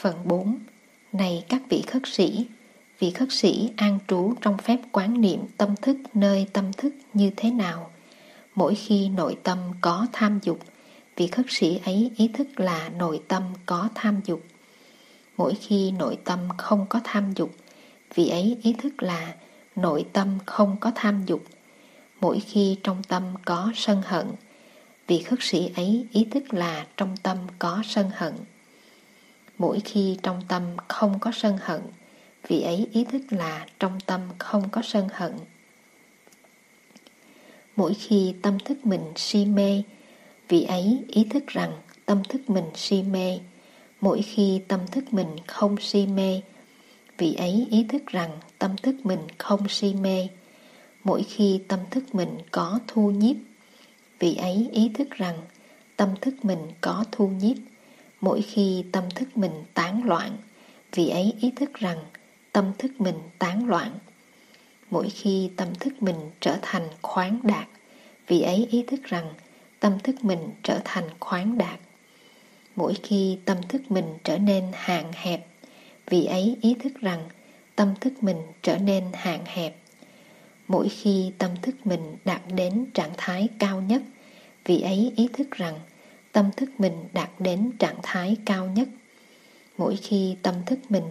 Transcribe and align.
Phần 0.00 0.14
4 0.24 0.58
Này 1.12 1.44
các 1.48 1.62
vị 1.68 1.82
khất 1.86 2.02
sĩ, 2.06 2.46
vị 2.98 3.10
khất 3.10 3.32
sĩ 3.32 3.70
an 3.76 3.98
trú 4.08 4.34
trong 4.40 4.58
phép 4.58 4.76
quán 4.92 5.20
niệm 5.20 5.40
tâm 5.56 5.74
thức 5.82 5.96
nơi 6.14 6.46
tâm 6.52 6.72
thức 6.72 6.94
như 7.14 7.30
thế 7.36 7.50
nào? 7.50 7.90
Mỗi 8.54 8.74
khi 8.74 9.08
nội 9.08 9.36
tâm 9.42 9.58
có 9.80 10.06
tham 10.12 10.38
dục, 10.42 10.58
vị 11.16 11.26
khất 11.26 11.46
sĩ 11.48 11.80
ấy 11.84 12.10
ý 12.16 12.28
thức 12.28 12.60
là 12.60 12.88
nội 12.88 13.20
tâm 13.28 13.42
có 13.66 13.88
tham 13.94 14.20
dục. 14.24 14.42
Mỗi 15.36 15.54
khi 15.54 15.90
nội 15.90 16.18
tâm 16.24 16.38
không 16.58 16.86
có 16.88 17.00
tham 17.04 17.32
dục, 17.32 17.50
vị 18.14 18.28
ấy 18.28 18.58
ý 18.62 18.72
thức 18.72 19.02
là 19.02 19.34
nội 19.76 20.04
tâm 20.12 20.38
không 20.46 20.76
có 20.80 20.92
tham 20.94 21.24
dục. 21.26 21.42
Mỗi 22.20 22.40
khi 22.40 22.76
trong 22.82 23.02
tâm 23.08 23.22
có 23.44 23.72
sân 23.74 24.02
hận, 24.04 24.26
vị 25.06 25.22
khất 25.22 25.38
sĩ 25.42 25.70
ấy 25.76 26.06
ý 26.12 26.24
thức 26.24 26.54
là 26.54 26.86
trong 26.96 27.16
tâm 27.22 27.38
có 27.58 27.82
sân 27.84 28.10
hận. 28.14 28.34
Mỗi 29.58 29.80
khi 29.80 30.16
trong 30.22 30.42
tâm 30.48 30.62
không 30.88 31.18
có 31.18 31.30
sân 31.34 31.58
hận, 31.60 31.80
vị 32.48 32.62
ấy 32.62 32.86
ý 32.92 33.04
thức 33.04 33.22
là 33.30 33.66
trong 33.78 34.00
tâm 34.06 34.20
không 34.38 34.68
có 34.68 34.82
sân 34.84 35.08
hận. 35.12 35.32
Mỗi 37.76 37.94
khi 37.94 38.34
tâm 38.42 38.58
thức 38.58 38.86
mình 38.86 39.12
si 39.16 39.44
mê, 39.44 39.82
vị 40.48 40.64
ấy 40.64 41.04
ý 41.08 41.24
thức 41.24 41.46
rằng 41.46 41.72
tâm 42.06 42.22
thức 42.28 42.50
mình 42.50 42.64
si 42.74 43.02
mê. 43.02 43.38
Mỗi 44.00 44.22
khi 44.22 44.60
tâm 44.68 44.80
thức 44.92 45.12
mình 45.12 45.28
không 45.46 45.76
si 45.80 46.06
mê, 46.06 46.40
vị 47.18 47.34
ấy 47.34 47.66
ý 47.70 47.84
thức 47.88 48.06
rằng 48.06 48.30
tâm 48.58 48.76
thức 48.76 48.94
mình 49.04 49.20
không 49.38 49.68
si 49.68 49.94
mê. 49.94 50.28
Mỗi 51.04 51.22
khi 51.22 51.60
tâm 51.68 51.80
thức 51.90 52.14
mình 52.14 52.38
có 52.50 52.78
thu 52.86 53.10
nhiếp, 53.10 53.36
vị 54.18 54.34
ấy 54.34 54.68
ý 54.72 54.90
thức 54.94 55.10
rằng 55.10 55.38
tâm 55.96 56.08
thức 56.20 56.34
mình 56.44 56.58
có 56.80 57.04
thu 57.12 57.28
nhiếp. 57.28 57.56
Mỗi 58.20 58.42
khi 58.42 58.84
tâm 58.92 59.04
thức 59.14 59.36
mình 59.36 59.64
tán 59.74 60.04
loạn, 60.04 60.36
vị 60.92 61.08
ấy 61.08 61.32
ý 61.40 61.50
thức 61.56 61.74
rằng 61.74 61.98
tâm 62.52 62.72
thức 62.78 63.00
mình 63.00 63.16
tán 63.38 63.68
loạn. 63.68 63.98
Mỗi 64.90 65.10
khi 65.10 65.50
tâm 65.56 65.68
thức 65.80 66.02
mình 66.02 66.16
trở 66.40 66.58
thành 66.62 66.88
khoáng 67.02 67.40
đạt, 67.42 67.68
vị 68.26 68.40
ấy 68.40 68.68
ý 68.70 68.84
thức 68.86 69.00
rằng 69.04 69.34
tâm 69.80 69.98
thức 69.98 70.24
mình 70.24 70.38
trở 70.62 70.80
thành 70.84 71.04
khoáng 71.20 71.58
đạt. 71.58 71.80
Mỗi 72.76 72.94
khi 73.02 73.38
tâm 73.44 73.56
thức 73.68 73.90
mình 73.90 74.04
trở 74.24 74.38
nên 74.38 74.64
hạn 74.74 75.12
hẹp, 75.14 75.46
vị 76.06 76.24
ấy 76.24 76.56
ý 76.60 76.74
thức 76.74 76.92
rằng 77.00 77.28
tâm 77.76 77.94
thức 78.00 78.22
mình 78.22 78.36
trở 78.62 78.78
nên 78.78 79.04
hạn 79.14 79.44
hẹp. 79.46 79.76
Mỗi 80.68 80.88
khi 80.88 81.32
tâm 81.38 81.50
thức 81.62 81.74
mình 81.86 82.16
đạt 82.24 82.40
đến 82.54 82.86
trạng 82.94 83.12
thái 83.16 83.48
cao 83.58 83.80
nhất, 83.80 84.02
vị 84.64 84.80
ấy 84.80 85.12
ý 85.16 85.28
thức 85.32 85.50
rằng 85.50 85.80
tâm 86.38 86.50
thức 86.56 86.70
mình 86.78 86.92
đạt 87.12 87.30
đến 87.38 87.70
trạng 87.78 87.96
thái 88.02 88.36
cao 88.46 88.66
nhất. 88.66 88.88
Mỗi 89.78 89.96
khi 89.96 90.36
tâm 90.42 90.54
thức 90.66 90.78
mình 90.88 91.02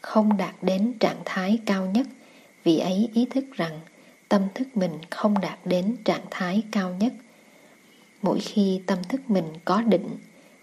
không 0.00 0.36
đạt 0.36 0.54
đến 0.62 0.92
trạng 1.00 1.22
thái 1.24 1.58
cao 1.66 1.86
nhất, 1.86 2.06
vị 2.64 2.78
ấy 2.78 3.10
ý 3.14 3.26
thức 3.30 3.44
rằng 3.52 3.80
tâm 4.28 4.42
thức 4.54 4.76
mình 4.76 4.90
không 5.10 5.40
đạt 5.40 5.58
đến 5.64 5.96
trạng 6.04 6.24
thái 6.30 6.62
cao 6.72 6.96
nhất. 7.00 7.12
Mỗi 8.22 8.40
khi 8.40 8.80
tâm 8.86 8.98
thức 9.08 9.30
mình 9.30 9.44
có 9.64 9.82
định, 9.82 10.08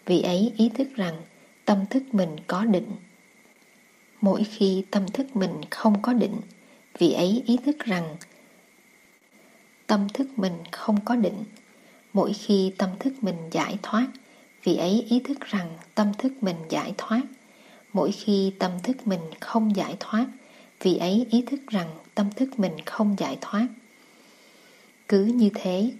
vị 0.05 0.21
ấy 0.21 0.53
ý 0.57 0.69
thức 0.69 0.87
rằng 0.95 1.21
tâm 1.65 1.85
thức 1.89 2.03
mình 2.11 2.35
có 2.47 2.65
định. 2.65 2.91
Mỗi 4.21 4.43
khi 4.43 4.85
tâm 4.91 5.07
thức 5.07 5.35
mình 5.35 5.61
không 5.69 6.01
có 6.01 6.13
định, 6.13 6.35
vị 6.97 7.13
ấy 7.13 7.43
ý 7.45 7.57
thức 7.65 7.79
rằng 7.79 8.15
tâm 9.87 10.07
thức 10.13 10.27
mình 10.35 10.53
không 10.71 11.05
có 11.05 11.15
định. 11.15 11.43
Mỗi 12.13 12.33
khi 12.33 12.71
tâm 12.77 12.89
thức 12.99 13.13
mình 13.21 13.35
giải 13.51 13.77
thoát, 13.83 14.07
vị 14.63 14.77
ấy 14.77 15.05
ý 15.09 15.19
thức 15.19 15.39
rằng 15.39 15.77
tâm 15.95 16.11
thức 16.17 16.33
mình 16.41 16.55
giải 16.69 16.93
thoát. 16.97 17.21
Mỗi 17.93 18.11
khi 18.11 18.53
tâm 18.59 18.71
thức 18.83 19.07
mình 19.07 19.21
không 19.39 19.75
giải 19.75 19.95
thoát, 19.99 20.25
vị 20.81 20.97
ấy 20.97 21.27
ý 21.29 21.41
thức 21.41 21.59
rằng 21.67 21.89
tâm 22.15 22.29
thức 22.35 22.59
mình 22.59 22.73
không 22.85 23.15
giải 23.19 23.37
thoát. 23.41 23.67
Cứ 25.07 25.23
như 25.25 25.49
thế, 25.53 25.91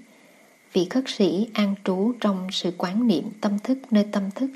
vị 0.74 0.88
khất 0.90 1.04
sĩ 1.08 1.48
an 1.54 1.76
trú 1.84 2.14
trong 2.20 2.48
sự 2.52 2.72
quán 2.78 3.08
niệm 3.08 3.24
tâm 3.42 3.60
thức 3.60 3.78
nơi 3.92 4.06
tâm 4.12 4.32
thức, 4.32 4.50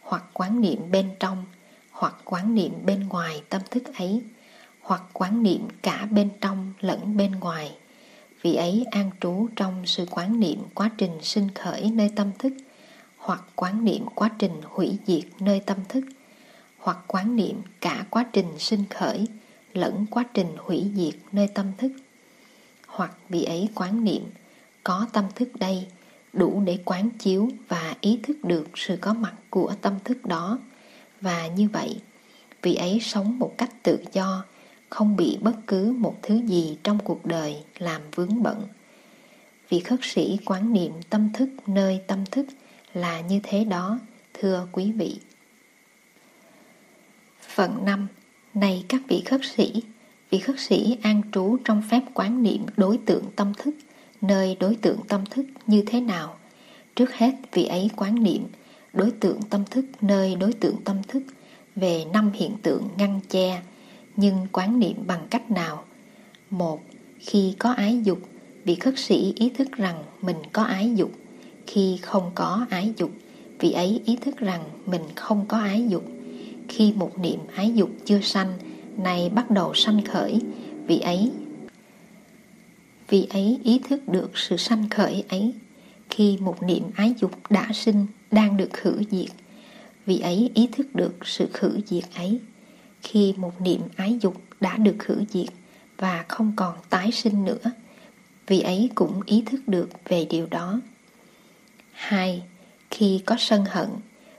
hoặc 0.00 0.24
quán 0.32 0.60
niệm 0.60 0.90
bên 0.90 1.10
trong, 1.20 1.44
hoặc 1.90 2.14
quán 2.24 2.54
niệm 2.54 2.72
bên 2.86 3.08
ngoài 3.08 3.42
tâm 3.48 3.62
thức 3.70 3.82
ấy, 3.98 4.22
hoặc 4.80 5.02
quán 5.12 5.42
niệm 5.42 5.68
cả 5.82 6.08
bên 6.10 6.28
trong 6.40 6.72
lẫn 6.80 7.16
bên 7.16 7.32
ngoài. 7.32 7.76
Vị 8.44 8.54
ấy 8.54 8.84
an 8.90 9.10
trú 9.20 9.48
trong 9.56 9.86
sự 9.86 10.06
quán 10.10 10.40
niệm 10.40 10.58
quá 10.74 10.90
trình 10.98 11.18
sinh 11.22 11.48
khởi 11.54 11.90
nơi 11.90 12.10
tâm 12.16 12.30
thức, 12.38 12.52
hoặc 13.16 13.42
quán 13.56 13.84
niệm 13.84 14.06
quá 14.14 14.30
trình 14.38 14.60
hủy 14.64 14.98
diệt 15.06 15.24
nơi 15.40 15.60
tâm 15.60 15.78
thức, 15.88 16.04
hoặc 16.78 16.98
quán 17.06 17.36
niệm 17.36 17.62
cả 17.80 18.04
quá 18.10 18.26
trình 18.32 18.58
sinh 18.58 18.84
khởi 18.90 19.26
lẫn 19.72 20.06
quá 20.10 20.24
trình 20.34 20.46
hủy 20.58 20.90
diệt 20.94 21.14
nơi 21.32 21.48
tâm 21.48 21.66
thức. 21.78 21.92
Hoặc 22.86 23.12
vị 23.28 23.44
ấy 23.44 23.68
quán 23.74 24.04
niệm 24.04 24.22
có 24.82 25.06
tâm 25.12 25.24
thức 25.34 25.48
đây 25.58 25.86
đủ 26.32 26.62
để 26.64 26.78
quán 26.84 27.10
chiếu 27.18 27.48
và 27.68 27.94
ý 28.00 28.20
thức 28.22 28.44
được 28.44 28.68
sự 28.74 28.96
có 29.00 29.14
mặt 29.14 29.34
của 29.50 29.74
tâm 29.80 29.94
thức 30.04 30.26
đó 30.26 30.58
và 31.20 31.46
như 31.46 31.68
vậy 31.72 32.00
vị 32.62 32.74
ấy 32.74 32.98
sống 33.02 33.38
một 33.38 33.54
cách 33.58 33.70
tự 33.82 33.98
do 34.12 34.44
không 34.94 35.16
bị 35.16 35.38
bất 35.40 35.54
cứ 35.66 35.94
một 35.98 36.16
thứ 36.22 36.40
gì 36.46 36.78
trong 36.82 36.98
cuộc 37.04 37.26
đời 37.26 37.56
làm 37.78 38.02
vướng 38.14 38.42
bận. 38.42 38.62
Vì 39.68 39.80
khất 39.80 40.00
sĩ 40.02 40.38
quán 40.44 40.72
niệm 40.72 40.92
tâm 41.10 41.32
thức 41.32 41.48
nơi 41.66 42.00
tâm 42.06 42.24
thức 42.30 42.46
là 42.92 43.20
như 43.20 43.40
thế 43.42 43.64
đó, 43.64 43.98
thưa 44.34 44.68
quý 44.72 44.92
vị. 44.92 45.16
Phần 47.40 47.84
5 47.84 48.06
này 48.54 48.84
các 48.88 49.00
vị 49.08 49.22
khất 49.26 49.40
sĩ, 49.56 49.82
vị 50.30 50.38
khất 50.38 50.60
sĩ 50.60 50.96
an 51.02 51.22
trú 51.32 51.56
trong 51.64 51.82
phép 51.90 52.00
quán 52.14 52.42
niệm 52.42 52.66
đối 52.76 52.98
tượng 52.98 53.24
tâm 53.36 53.52
thức, 53.58 53.74
nơi 54.20 54.56
đối 54.60 54.74
tượng 54.74 54.98
tâm 55.08 55.24
thức 55.30 55.46
như 55.66 55.82
thế 55.86 56.00
nào? 56.00 56.36
Trước 56.96 57.14
hết 57.14 57.32
vị 57.52 57.64
ấy 57.64 57.90
quán 57.96 58.22
niệm 58.22 58.46
đối 58.92 59.10
tượng 59.10 59.40
tâm 59.50 59.64
thức 59.70 59.84
nơi 60.00 60.34
đối 60.34 60.52
tượng 60.52 60.76
tâm 60.84 60.96
thức, 61.08 61.22
về 61.76 62.04
năm 62.12 62.30
hiện 62.34 62.52
tượng 62.62 62.88
ngăn 62.96 63.20
che 63.28 63.62
nhưng 64.16 64.46
quán 64.52 64.78
niệm 64.78 64.96
bằng 65.06 65.26
cách 65.30 65.50
nào? 65.50 65.84
Một, 66.50 66.80
khi 67.18 67.54
có 67.58 67.72
ái 67.72 68.00
dục, 68.04 68.18
vị 68.64 68.74
khất 68.74 68.98
sĩ 68.98 69.32
ý 69.36 69.50
thức 69.50 69.72
rằng 69.72 70.04
mình 70.22 70.36
có 70.52 70.62
ái 70.62 70.92
dục. 70.94 71.10
Khi 71.66 71.98
không 72.02 72.30
có 72.34 72.66
ái 72.70 72.92
dục, 72.96 73.10
vị 73.58 73.72
ấy 73.72 74.02
ý 74.04 74.16
thức 74.16 74.36
rằng 74.36 74.64
mình 74.86 75.02
không 75.16 75.46
có 75.48 75.58
ái 75.58 75.86
dục. 75.88 76.04
Khi 76.68 76.92
một 76.92 77.18
niệm 77.18 77.40
ái 77.54 77.72
dục 77.74 77.90
chưa 78.04 78.20
sanh, 78.20 78.52
nay 78.96 79.30
bắt 79.34 79.50
đầu 79.50 79.74
sanh 79.74 80.04
khởi, 80.04 80.40
vị 80.86 81.00
ấy 81.00 81.30
vị 83.08 83.26
ấy 83.30 83.58
ý 83.64 83.80
thức 83.88 84.08
được 84.08 84.30
sự 84.34 84.56
sanh 84.56 84.88
khởi 84.88 85.24
ấy. 85.28 85.54
Khi 86.10 86.38
một 86.40 86.62
niệm 86.62 86.82
ái 86.94 87.14
dục 87.20 87.30
đã 87.50 87.68
sinh, 87.74 88.06
đang 88.30 88.56
được 88.56 88.72
khử 88.72 89.02
diệt, 89.10 89.30
vị 90.06 90.18
ấy 90.18 90.50
ý 90.54 90.68
thức 90.72 90.94
được 90.94 91.14
sự 91.24 91.48
khử 91.52 91.80
diệt 91.86 92.04
ấy 92.14 92.40
khi 93.04 93.34
một 93.36 93.60
niệm 93.60 93.80
ái 93.96 94.18
dục 94.20 94.42
đã 94.60 94.76
được 94.76 94.96
khử 94.98 95.24
diệt 95.30 95.48
và 95.98 96.24
không 96.28 96.52
còn 96.56 96.74
tái 96.90 97.12
sinh 97.12 97.44
nữa. 97.44 97.70
Vì 98.46 98.60
ấy 98.60 98.90
cũng 98.94 99.20
ý 99.26 99.42
thức 99.46 99.60
được 99.66 99.88
về 100.04 100.26
điều 100.30 100.46
đó. 100.46 100.80
Hai, 101.92 102.42
khi 102.90 103.22
có 103.26 103.36
sân 103.38 103.64
hận, 103.64 103.88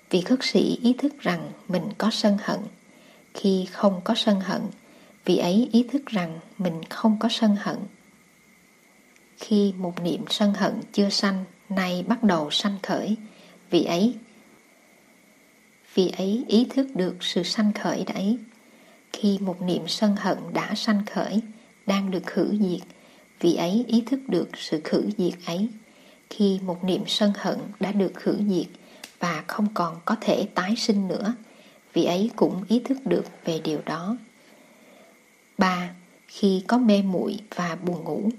vị 0.10 0.22
khất 0.22 0.40
sĩ 0.42 0.80
ý 0.82 0.94
thức 0.94 1.20
rằng 1.20 1.52
mình 1.68 1.84
có 1.98 2.10
sân 2.12 2.38
hận. 2.44 2.60
Khi 3.34 3.66
không 3.72 4.02
có 4.04 4.16
sân 4.16 4.40
hận, 4.40 4.62
vị 5.26 5.38
ấy 5.38 5.70
ý 5.72 5.86
thức 5.92 6.06
rằng 6.06 6.40
mình 6.58 6.82
không 6.90 7.18
có 7.20 7.30
sân 7.32 7.56
hận. 7.60 7.78
Khi 9.38 9.74
một 9.78 10.02
niệm 10.04 10.26
sân 10.30 10.54
hận 10.54 10.74
chưa 10.94 11.10
sanh, 11.10 11.46
nay 11.70 12.06
bắt 12.08 12.24
đầu 12.24 12.52
sanh 12.52 12.78
khởi, 12.84 13.16
vị 13.70 13.84
ấy 13.84 14.16
vị 15.96 16.12
ấy 16.18 16.46
ý 16.48 16.68
thức 16.70 16.88
được 16.96 17.16
sự 17.20 17.44
sanh 17.44 17.74
khởi 17.74 18.04
đấy 18.14 18.38
khi 19.16 19.38
một 19.42 19.62
niệm 19.62 19.88
sân 19.88 20.16
hận 20.16 20.38
đã 20.54 20.76
sanh 20.76 21.06
khởi, 21.06 21.42
đang 21.86 22.12
được 22.12 22.26
khử 22.26 22.58
diệt 22.60 22.88
vì 23.40 23.56
ấy 23.56 23.86
ý 23.88 24.04
thức 24.06 24.20
được 24.28 24.50
sự 24.58 24.82
khử 24.84 25.10
diệt 25.18 25.34
ấy. 25.46 25.68
Khi 26.30 26.60
một 26.66 26.84
niệm 26.84 27.02
sân 27.08 27.32
hận 27.38 27.60
đã 27.80 27.92
được 27.92 28.12
khử 28.16 28.38
diệt 28.50 28.68
và 29.20 29.44
không 29.48 29.68
còn 29.74 30.00
có 30.06 30.16
thể 30.22 30.48
tái 30.56 30.76
sinh 30.76 31.08
nữa 31.08 31.34
vì 31.94 32.04
ấy 32.04 32.32
cũng 32.36 32.64
ý 32.68 32.80
thức 32.80 32.98
được 33.06 33.26
về 33.46 33.60
điều 33.64 33.80
đó. 33.86 34.18
Ba, 35.58 35.90
khi 36.28 36.64
có 36.68 36.78
mê 36.78 37.02
muội 37.02 37.40
và 37.56 37.76
buồn 37.76 38.04
ngủ 38.04 38.30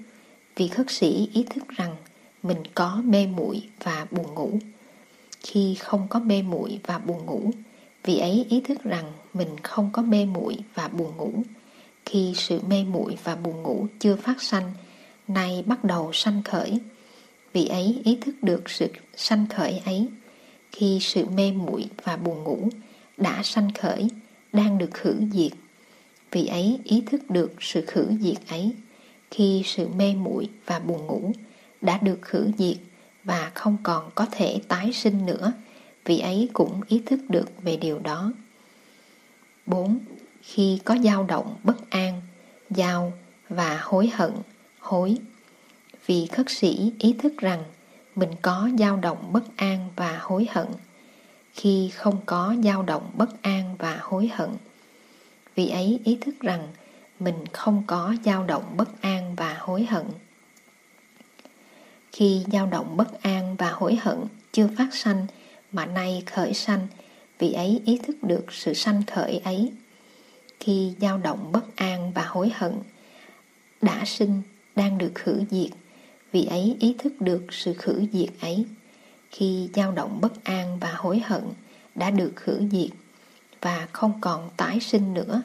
vì 0.57 0.69
khất 0.69 0.91
sĩ 0.91 1.29
ý 1.33 1.47
thức 1.51 1.69
rằng 1.69 1.97
mình 2.43 2.63
có 2.75 3.03
mê 3.05 3.27
muội 3.27 3.63
và 3.83 4.07
buồn 4.11 4.35
ngủ. 4.35 4.59
Khi 5.41 5.75
không 5.75 6.07
có 6.09 6.19
mê 6.19 6.43
muội 6.43 6.81
và 6.87 6.99
buồn 6.99 7.27
ngủ 7.27 7.51
vì 8.05 8.19
ấy 8.19 8.47
ý 8.49 8.61
thức 8.61 8.83
rằng 8.85 9.13
mình 9.39 9.61
không 9.63 9.91
có 9.93 10.03
mê 10.03 10.25
muội 10.25 10.57
và 10.75 10.89
buồn 10.89 11.17
ngủ 11.17 11.33
khi 12.07 12.33
sự 12.37 12.61
mê 12.69 12.85
muội 12.85 13.19
và 13.25 13.37
buồn 13.37 13.63
ngủ 13.63 13.87
chưa 13.99 14.17
phát 14.17 14.43
sanh 14.43 14.73
nay 15.29 15.65
bắt 15.67 15.85
đầu 15.85 16.11
sanh 16.13 16.43
khởi 16.43 16.81
vì 17.53 17.67
ấy 17.67 18.01
ý 18.05 18.19
thức 18.21 18.35
được 18.43 18.71
sự 18.71 18.89
sanh 19.17 19.47
khởi 19.49 19.83
ấy 19.85 20.09
khi 20.73 20.99
sự 21.01 21.25
mê 21.29 21.53
muội 21.53 21.89
và 22.05 22.17
buồn 22.17 22.45
ngủ 22.45 22.69
đã 23.17 23.43
sanh 23.43 23.73
khởi, 23.73 24.09
đang 24.53 24.79
được 24.79 24.91
khử 24.95 25.15
diệt. 25.33 25.53
Vị 26.31 26.47
ấy 26.47 26.81
ý 26.85 27.03
thức 27.07 27.31
được 27.31 27.53
sự 27.61 27.85
khử 27.87 28.09
diệt 28.21 28.37
ấy 28.49 28.73
khi 29.31 29.63
sự 29.65 29.89
mê 29.89 30.15
muội 30.15 30.49
và 30.67 30.79
buồn 30.79 31.07
ngủ 31.07 31.33
đã 31.81 31.99
được 32.03 32.19
khử 32.23 32.51
diệt 32.59 32.77
và 33.25 33.51
không 33.55 33.77
còn 33.83 34.11
có 34.15 34.27
thể 34.31 34.61
tái 34.69 34.93
sinh 34.93 35.27
nữa, 35.27 35.53
vị 36.05 36.19
ấy 36.19 36.49
cũng 36.53 36.81
ý 36.89 37.03
thức 37.07 37.21
được 37.29 37.63
về 37.63 37.77
điều 37.77 37.99
đó. 37.99 38.33
4. 39.67 39.99
Khi 40.43 40.81
có 40.85 40.97
dao 41.05 41.25
động 41.25 41.57
bất 41.63 41.91
an, 41.91 42.23
giao 42.71 43.13
và 43.49 43.81
hối 43.83 44.11
hận, 44.15 44.33
hối. 44.79 45.19
Vì 46.07 46.27
khất 46.27 46.51
sĩ 46.51 46.93
ý 46.99 47.13
thức 47.19 47.33
rằng 47.39 47.65
mình 48.15 48.31
có 48.43 48.69
dao 48.79 48.97
động 48.97 49.33
bất 49.33 49.57
an 49.57 49.89
và 49.97 50.19
hối 50.23 50.47
hận. 50.51 50.67
Khi 51.53 51.91
không 51.95 52.19
có 52.27 52.55
dao 52.65 52.83
động 52.83 53.11
bất 53.15 53.43
an 53.43 53.77
và 53.79 53.99
hối 54.03 54.31
hận, 54.35 54.51
vì 55.55 55.69
ấy 55.69 56.01
ý 56.05 56.19
thức 56.21 56.35
rằng 56.41 56.69
mình 57.21 57.47
không 57.53 57.83
có 57.87 58.15
dao 58.25 58.45
động 58.45 58.65
bất 58.77 59.03
an 59.03 59.35
và 59.37 59.57
hối 59.59 59.85
hận. 59.85 60.07
Khi 62.13 62.45
dao 62.53 62.67
động 62.67 62.97
bất 62.97 63.23
an 63.23 63.57
và 63.57 63.71
hối 63.71 63.99
hận 64.03 64.19
chưa 64.53 64.69
phát 64.79 64.95
sanh 64.95 65.27
mà 65.73 65.87
nay 65.87 66.23
khởi 66.27 66.55
sanh, 66.55 66.87
vị 67.39 67.53
ấy 67.53 67.83
ý 67.87 67.99
thức 68.03 68.17
được 68.23 68.53
sự 68.53 68.75
sanh 68.75 69.03
khởi 69.07 69.39
ấy. 69.45 69.73
Khi 70.61 70.93
dao 71.01 71.19
động 71.19 71.53
bất 71.53 71.77
an 71.77 72.13
và 72.15 72.25
hối 72.27 72.53
hận 72.55 72.73
đã 73.83 74.05
sinh, 74.07 74.43
đang 74.77 74.99
được 74.99 75.13
khử 75.15 75.43
diệt, 75.51 75.71
vị 76.33 76.45
ấy 76.45 76.77
ý 76.81 76.95
thức 76.99 77.21
được 77.21 77.43
sự 77.51 77.75
khử 77.75 78.05
diệt 78.13 78.29
ấy. 78.41 78.65
Khi 79.31 79.69
dao 79.75 79.93
động 79.93 80.19
bất 80.21 80.45
an 80.45 80.79
và 80.79 80.95
hối 80.97 81.19
hận 81.19 81.43
đã 81.95 82.11
được 82.11 82.33
khử 82.37 82.61
diệt 82.73 82.91
và 83.61 83.89
không 83.93 84.13
còn 84.21 84.51
tái 84.57 84.81
sinh 84.81 85.15
nữa, 85.15 85.43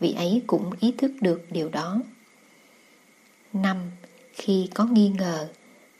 vị 0.00 0.12
ấy 0.12 0.42
cũng 0.46 0.70
ý 0.80 0.94
thức 0.98 1.12
được 1.20 1.46
điều 1.50 1.68
đó. 1.68 2.00
5. 3.52 3.76
Khi 4.32 4.68
có 4.74 4.84
nghi 4.84 5.08
ngờ, 5.08 5.48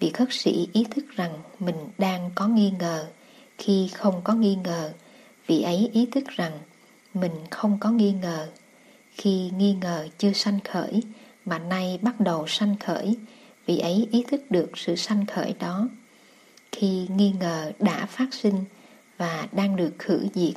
vị 0.01 0.11
khất 0.11 0.29
sĩ 0.31 0.69
ý 0.73 0.85
thức 0.91 1.05
rằng 1.17 1.33
mình 1.59 1.89
đang 1.99 2.31
có 2.35 2.49
nghi 2.49 2.73
ngờ. 2.79 3.07
Khi 3.59 3.89
không 3.95 4.21
có 4.25 4.35
nghi 4.35 4.55
ngờ, 4.55 4.93
vị 5.51 5.63
ấy 5.63 5.91
ý 5.93 6.07
thức 6.07 6.25
rằng 6.29 6.59
mình 7.15 7.33
không 7.51 7.79
có 7.81 7.91
nghi 7.91 8.13
ngờ. 8.13 8.49
Khi 9.11 9.51
nghi 9.57 9.75
ngờ 9.81 10.09
chưa 10.19 10.33
sanh 10.33 10.59
khởi, 10.65 11.03
mà 11.45 11.59
nay 11.59 11.99
bắt 12.03 12.21
đầu 12.21 12.47
sanh 12.49 12.77
khởi, 12.77 13.17
vị 13.67 13.79
ấy 13.79 14.09
ý 14.13 14.25
thức 14.29 14.51
được 14.51 14.79
sự 14.79 14.97
sanh 14.97 15.27
khởi 15.27 15.55
đó. 15.59 15.89
Khi 16.73 17.07
nghi 17.17 17.33
ngờ 17.41 17.73
đã 17.79 18.07
phát 18.07 18.35
sinh 18.35 18.65
và 19.19 19.49
đang 19.53 19.77
được 19.77 19.93
khử 19.99 20.27
diệt, 20.35 20.55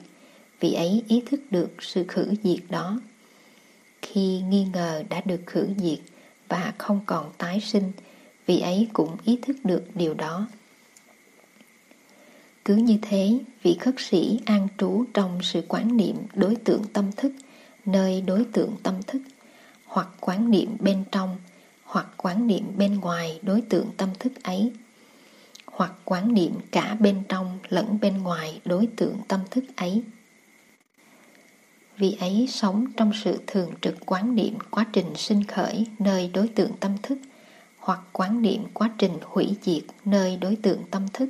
vị 0.60 0.74
ấy 0.74 1.04
ý 1.07 1.24
thức 1.25 1.42
được 1.51 1.72
sự 1.80 2.06
khử 2.07 2.34
diệt 2.44 2.60
đó. 2.69 3.00
Khi 4.01 4.42
nghi 4.50 4.66
ngờ 4.74 5.04
đã 5.10 5.22
được 5.25 5.42
khử 5.45 5.68
diệt 5.78 6.00
và 6.50 6.74
không 6.78 7.00
còn 7.06 7.31
tái 7.38 7.60
sinh, 7.62 7.92
vị 8.45 8.60
ấy 8.60 8.88
cũng 8.94 9.18
ý 9.24 9.40
thức 9.42 9.56
được 9.63 9.84
điều 9.95 10.13
đó. 10.13 10.48
Cứ 12.65 12.75
như 12.75 12.98
thế, 13.01 13.39
vị 13.63 13.77
khất 13.80 13.95
sĩ 13.98 14.39
an 14.45 14.68
trú 14.77 15.06
trong 15.13 15.39
sự 15.42 15.62
quán 15.68 15.98
niệm 15.98 16.15
đối 16.33 16.56
tượng 16.56 16.83
tâm 16.94 17.12
thức, 17.18 17.31
nơi 17.86 18.21
đối 18.21 18.45
tượng 18.54 18.71
tâm 18.83 18.95
thức, 19.07 19.21
hoặc 19.86 20.07
quán 20.19 20.51
niệm 20.51 20.69
bên 20.80 21.04
trong, 21.12 21.38
hoặc 21.83 22.07
quán 22.18 22.48
niệm 22.48 22.63
bên 22.77 23.00
ngoài 23.00 23.39
đối 23.42 23.62
tượng 23.62 23.88
tâm 23.98 24.10
thức 24.19 24.44
ấy, 24.44 24.71
hoặc 25.65 25.94
quán 26.06 26.33
niệm 26.33 26.51
cả 26.71 26.98
bên 27.00 27.24
trong 27.30 27.60
lẫn 27.69 27.98
bên 28.01 28.18
ngoài 28.18 28.62
đối 28.66 28.88
tượng 28.95 29.18
tâm 29.27 29.39
thức 29.51 29.63
ấy. 29.75 30.04
Vì 31.98 32.18
ấy 32.19 32.48
sống 32.50 32.86
trong 32.98 33.12
sự 33.24 33.39
thường 33.48 33.71
trực 33.81 33.95
quán 34.06 34.36
niệm 34.36 34.57
quá 34.71 34.86
trình 34.94 35.16
sinh 35.16 35.44
khởi 35.44 35.88
nơi 36.00 36.31
đối 36.33 36.48
tượng 36.48 36.71
tâm 36.80 36.92
thức, 37.04 37.18
hoặc 37.77 38.00
quán 38.12 38.42
niệm 38.42 38.63
quá 38.74 38.89
trình 38.98 39.18
hủy 39.21 39.56
diệt 39.62 39.83
nơi 40.06 40.38
đối 40.38 40.56
tượng 40.56 40.80
tâm 40.92 41.07
thức, 41.13 41.30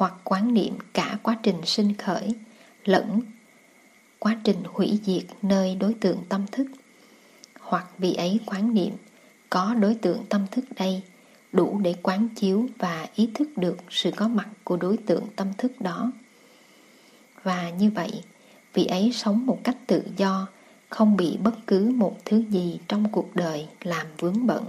hoặc 0.00 0.14
quán 0.24 0.54
niệm 0.54 0.74
cả 0.92 1.18
quá 1.22 1.36
trình 1.42 1.56
sinh 1.64 1.94
khởi 1.94 2.34
lẫn 2.84 3.20
quá 4.18 4.36
trình 4.44 4.56
hủy 4.64 4.98
diệt 5.04 5.24
nơi 5.42 5.74
đối 5.74 5.94
tượng 5.94 6.18
tâm 6.28 6.46
thức, 6.52 6.66
hoặc 7.60 7.86
vì 7.98 8.14
ấy 8.14 8.40
quán 8.46 8.74
niệm 8.74 8.92
có 9.50 9.74
đối 9.74 9.94
tượng 9.94 10.24
tâm 10.28 10.46
thức 10.50 10.64
đây 10.76 11.02
đủ 11.52 11.80
để 11.82 11.94
quán 12.02 12.28
chiếu 12.36 12.66
và 12.78 13.08
ý 13.14 13.30
thức 13.34 13.48
được 13.56 13.76
sự 13.90 14.10
có 14.16 14.28
mặt 14.28 14.48
của 14.64 14.76
đối 14.76 14.96
tượng 14.96 15.24
tâm 15.36 15.48
thức 15.58 15.80
đó. 15.80 16.12
Và 17.42 17.70
như 17.70 17.90
vậy, 17.90 18.22
vị 18.74 18.84
ấy 18.84 19.10
sống 19.14 19.46
một 19.46 19.58
cách 19.64 19.76
tự 19.86 20.02
do 20.16 20.46
không 20.88 21.16
bị 21.16 21.36
bất 21.42 21.54
cứ 21.66 21.92
một 21.96 22.18
thứ 22.24 22.44
gì 22.50 22.78
trong 22.88 23.08
cuộc 23.12 23.36
đời 23.36 23.66
làm 23.82 24.06
vướng 24.18 24.46
bận 24.46 24.64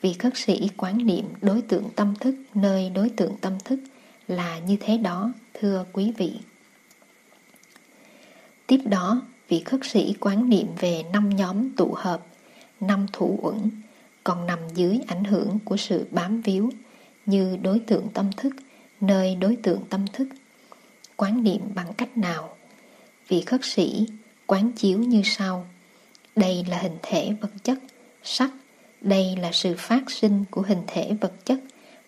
vị 0.00 0.12
khất 0.12 0.32
sĩ 0.36 0.68
quán 0.76 1.06
niệm 1.06 1.24
đối 1.42 1.62
tượng 1.62 1.88
tâm 1.96 2.14
thức, 2.20 2.34
nơi 2.54 2.90
đối 2.90 3.08
tượng 3.08 3.36
tâm 3.40 3.58
thức 3.64 3.80
là 4.28 4.58
như 4.58 4.76
thế 4.80 4.96
đó, 4.96 5.32
thưa 5.54 5.84
quý 5.92 6.12
vị. 6.16 6.32
Tiếp 8.66 8.80
đó, 8.84 9.22
vị 9.48 9.62
khất 9.64 9.80
sĩ 9.84 10.14
quán 10.20 10.48
niệm 10.48 10.66
về 10.78 11.02
năm 11.12 11.30
nhóm 11.36 11.70
tụ 11.70 11.94
hợp, 11.96 12.26
năm 12.80 13.06
thủ 13.12 13.38
uẩn, 13.42 13.70
còn 14.24 14.46
nằm 14.46 14.58
dưới 14.74 15.00
ảnh 15.06 15.24
hưởng 15.24 15.58
của 15.64 15.76
sự 15.76 16.06
bám 16.10 16.40
víu 16.40 16.70
như 17.26 17.56
đối 17.62 17.78
tượng 17.78 18.08
tâm 18.14 18.30
thức, 18.36 18.54
nơi 19.00 19.34
đối 19.34 19.56
tượng 19.56 19.80
tâm 19.90 20.06
thức. 20.12 20.28
Quán 21.16 21.44
niệm 21.44 21.60
bằng 21.74 21.92
cách 21.96 22.18
nào? 22.18 22.56
Vị 23.28 23.40
khất 23.40 23.64
sĩ 23.64 24.06
quán 24.46 24.72
chiếu 24.72 24.98
như 24.98 25.22
sau. 25.24 25.66
Đây 26.36 26.64
là 26.68 26.78
hình 26.78 26.96
thể 27.02 27.36
vật 27.40 27.50
chất, 27.64 27.78
sắc 28.22 28.50
đây 29.00 29.36
là 29.40 29.52
sự 29.52 29.74
phát 29.78 30.10
sinh 30.10 30.44
của 30.50 30.62
hình 30.62 30.82
thể 30.86 31.16
vật 31.20 31.32
chất 31.44 31.58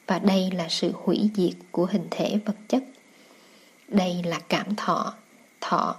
và 0.07 0.19
đây 0.19 0.51
là 0.51 0.69
sự 0.69 0.93
hủy 0.95 1.31
diệt 1.35 1.55
của 1.71 1.87
hình 1.87 2.07
thể 2.11 2.39
vật 2.45 2.57
chất. 2.69 2.83
Đây 3.89 4.23
là 4.25 4.41
cảm 4.49 4.77
thọ 4.77 5.15
thọ. 5.61 5.97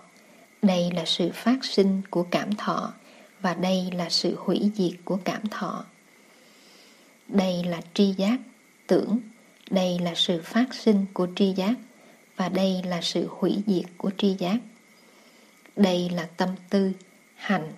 Đây 0.61 0.91
là 0.95 1.05
sự 1.05 1.29
phát 1.33 1.65
sinh 1.65 2.01
của 2.09 2.23
cảm 2.31 2.55
thọ 2.55 2.93
và 3.41 3.53
đây 3.53 3.89
là 3.91 4.09
sự 4.09 4.35
hủy 4.39 4.71
diệt 4.75 4.99
của 5.05 5.19
cảm 5.23 5.41
thọ. 5.51 5.85
Đây 7.27 7.63
là 7.63 7.81
tri 7.93 8.13
giác, 8.17 8.37
tưởng. 8.87 9.19
Đây 9.69 9.99
là 9.99 10.13
sự 10.15 10.41
phát 10.43 10.73
sinh 10.73 11.05
của 11.13 11.27
tri 11.35 11.53
giác 11.53 11.73
và 12.35 12.49
đây 12.49 12.81
là 12.85 13.01
sự 13.01 13.27
hủy 13.29 13.63
diệt 13.67 13.85
của 13.97 14.11
tri 14.17 14.35
giác. 14.39 14.57
Đây 15.75 16.09
là 16.09 16.27
tâm 16.37 16.49
tư, 16.69 16.91
hành. 17.35 17.73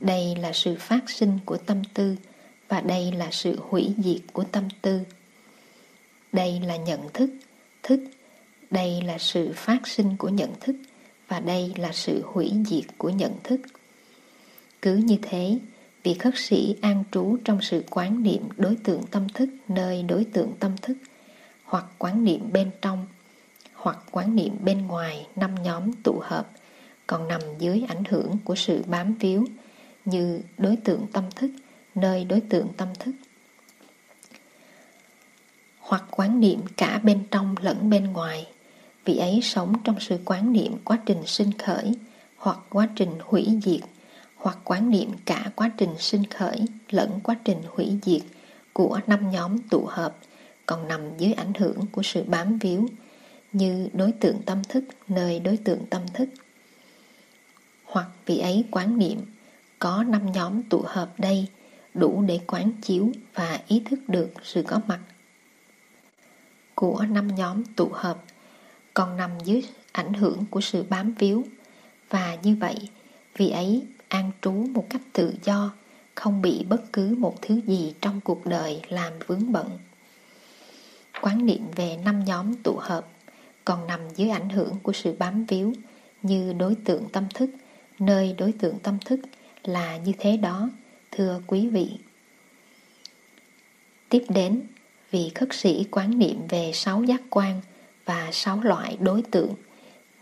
Đây 0.00 0.36
là 0.40 0.52
sự 0.52 0.76
phát 0.78 1.10
sinh 1.10 1.38
của 1.44 1.56
tâm 1.56 1.82
tư 1.94 2.16
và 2.68 2.80
đây 2.80 3.12
là 3.12 3.28
sự 3.30 3.58
hủy 3.68 3.94
diệt 3.98 4.20
của 4.32 4.44
tâm 4.44 4.68
tư. 4.82 5.00
Đây 6.32 6.60
là 6.66 6.76
nhận 6.76 7.00
thức. 7.14 7.30
Thức. 7.82 8.00
Đây 8.70 9.02
là 9.02 9.18
sự 9.18 9.52
phát 9.54 9.88
sinh 9.88 10.16
của 10.16 10.28
nhận 10.28 10.50
thức. 10.60 10.76
Và 11.28 11.40
đây 11.40 11.72
là 11.76 11.92
sự 11.92 12.22
hủy 12.24 12.52
diệt 12.66 12.84
của 12.98 13.10
nhận 13.10 13.32
thức. 13.44 13.60
Cứ 14.82 14.96
như 14.96 15.16
thế, 15.22 15.58
vị 16.02 16.14
khất 16.14 16.34
sĩ 16.36 16.76
an 16.82 17.04
trú 17.12 17.36
trong 17.44 17.60
sự 17.62 17.84
quán 17.90 18.22
niệm 18.22 18.42
đối 18.56 18.76
tượng 18.76 19.02
tâm 19.10 19.28
thức 19.28 19.48
nơi 19.68 20.02
đối 20.02 20.24
tượng 20.24 20.52
tâm 20.60 20.76
thức, 20.82 20.96
hoặc 21.64 21.84
quán 21.98 22.24
niệm 22.24 22.52
bên 22.52 22.70
trong, 22.82 23.06
hoặc 23.74 23.98
quán 24.10 24.36
niệm 24.36 24.52
bên 24.64 24.86
ngoài 24.86 25.26
năm 25.36 25.54
nhóm 25.62 25.92
tụ 25.92 26.20
hợp, 26.22 26.50
còn 27.06 27.28
nằm 27.28 27.40
dưới 27.58 27.84
ảnh 27.88 28.04
hưởng 28.08 28.38
của 28.44 28.54
sự 28.54 28.82
bám 28.86 29.14
víu 29.14 29.44
như 30.04 30.40
đối 30.58 30.76
tượng 30.76 31.06
tâm 31.12 31.24
thức 31.36 31.50
nơi 31.94 32.24
đối 32.24 32.40
tượng 32.40 32.68
tâm 32.76 32.88
thức. 32.98 33.12
Hoặc 35.78 36.04
quán 36.10 36.40
niệm 36.40 36.60
cả 36.76 37.00
bên 37.02 37.24
trong 37.30 37.54
lẫn 37.60 37.90
bên 37.90 38.04
ngoài 38.04 38.46
vị 39.04 39.16
ấy 39.16 39.40
sống 39.42 39.74
trong 39.84 40.00
sự 40.00 40.18
quán 40.24 40.52
niệm 40.52 40.76
quá 40.84 40.98
trình 41.06 41.26
sinh 41.26 41.52
khởi 41.58 41.94
hoặc 42.36 42.58
quá 42.70 42.88
trình 42.96 43.10
hủy 43.20 43.48
diệt, 43.62 43.80
hoặc 44.36 44.58
quán 44.64 44.90
niệm 44.90 45.10
cả 45.24 45.50
quá 45.54 45.70
trình 45.76 45.94
sinh 45.98 46.24
khởi 46.26 46.64
lẫn 46.90 47.20
quá 47.22 47.36
trình 47.44 47.58
hủy 47.68 47.98
diệt 48.02 48.22
của 48.72 49.00
năm 49.06 49.30
nhóm 49.30 49.58
tụ 49.58 49.86
hợp 49.86 50.16
còn 50.66 50.88
nằm 50.88 51.00
dưới 51.18 51.32
ảnh 51.32 51.52
hưởng 51.58 51.86
của 51.92 52.02
sự 52.02 52.24
bám 52.26 52.58
víu 52.58 52.88
như 53.52 53.88
đối 53.92 54.12
tượng 54.12 54.42
tâm 54.42 54.62
thức 54.68 54.84
nơi 55.08 55.40
đối 55.40 55.56
tượng 55.56 55.86
tâm 55.90 56.02
thức. 56.14 56.28
Hoặc 57.84 58.08
vị 58.26 58.38
ấy 58.38 58.64
quán 58.70 58.98
niệm, 58.98 59.18
có 59.78 60.02
năm 60.02 60.32
nhóm 60.32 60.62
tụ 60.62 60.82
hợp 60.86 61.08
đây 61.18 61.46
đủ 61.98 62.24
để 62.26 62.40
quán 62.46 62.72
chiếu 62.82 63.12
và 63.34 63.60
ý 63.68 63.82
thức 63.90 64.08
được 64.08 64.30
sự 64.42 64.62
có 64.62 64.80
mặt 64.86 65.00
của 66.74 67.04
năm 67.10 67.34
nhóm 67.34 67.64
tụ 67.64 67.90
hợp 67.92 68.22
còn 68.94 69.16
nằm 69.16 69.30
dưới 69.44 69.64
ảnh 69.92 70.14
hưởng 70.14 70.44
của 70.50 70.60
sự 70.60 70.82
bám 70.82 71.14
víu. 71.18 71.44
Và 72.10 72.36
như 72.42 72.56
vậy 72.60 72.76
vì 73.36 73.50
ấy 73.50 73.82
an 74.08 74.30
trú 74.42 74.52
một 74.52 74.86
cách 74.90 75.02
tự 75.12 75.34
do 75.44 75.72
không 76.14 76.42
bị 76.42 76.64
bất 76.68 76.92
cứ 76.92 77.14
một 77.18 77.42
thứ 77.42 77.60
gì 77.66 77.94
trong 78.00 78.20
cuộc 78.20 78.46
đời 78.46 78.82
làm 78.88 79.12
vướng 79.26 79.52
bận. 79.52 79.78
Quán 81.22 81.46
niệm 81.46 81.62
về 81.76 81.96
năm 82.04 82.24
nhóm 82.24 82.54
tụ 82.54 82.76
hợp 82.80 83.06
còn 83.64 83.86
nằm 83.86 84.00
dưới 84.16 84.30
ảnh 84.30 84.48
hưởng 84.48 84.76
của 84.82 84.92
sự 84.92 85.14
bám 85.18 85.44
víu 85.44 85.72
như 86.22 86.52
đối 86.52 86.74
tượng 86.74 87.08
tâm 87.12 87.24
thức, 87.34 87.50
nơi 87.98 88.34
đối 88.38 88.52
tượng 88.52 88.78
tâm 88.78 88.98
thức 89.04 89.20
là 89.64 89.96
như 89.96 90.12
thế 90.18 90.36
đó, 90.36 90.68
thưa 91.18 91.40
quý 91.46 91.68
vị. 91.68 91.88
Tiếp 94.08 94.24
đến, 94.28 94.62
vị 95.10 95.30
khất 95.34 95.48
sĩ 95.52 95.86
quán 95.90 96.18
niệm 96.18 96.46
về 96.48 96.70
sáu 96.74 97.02
giác 97.02 97.20
quan 97.30 97.60
và 98.04 98.28
sáu 98.32 98.60
loại 98.62 98.96
đối 99.00 99.22
tượng 99.22 99.54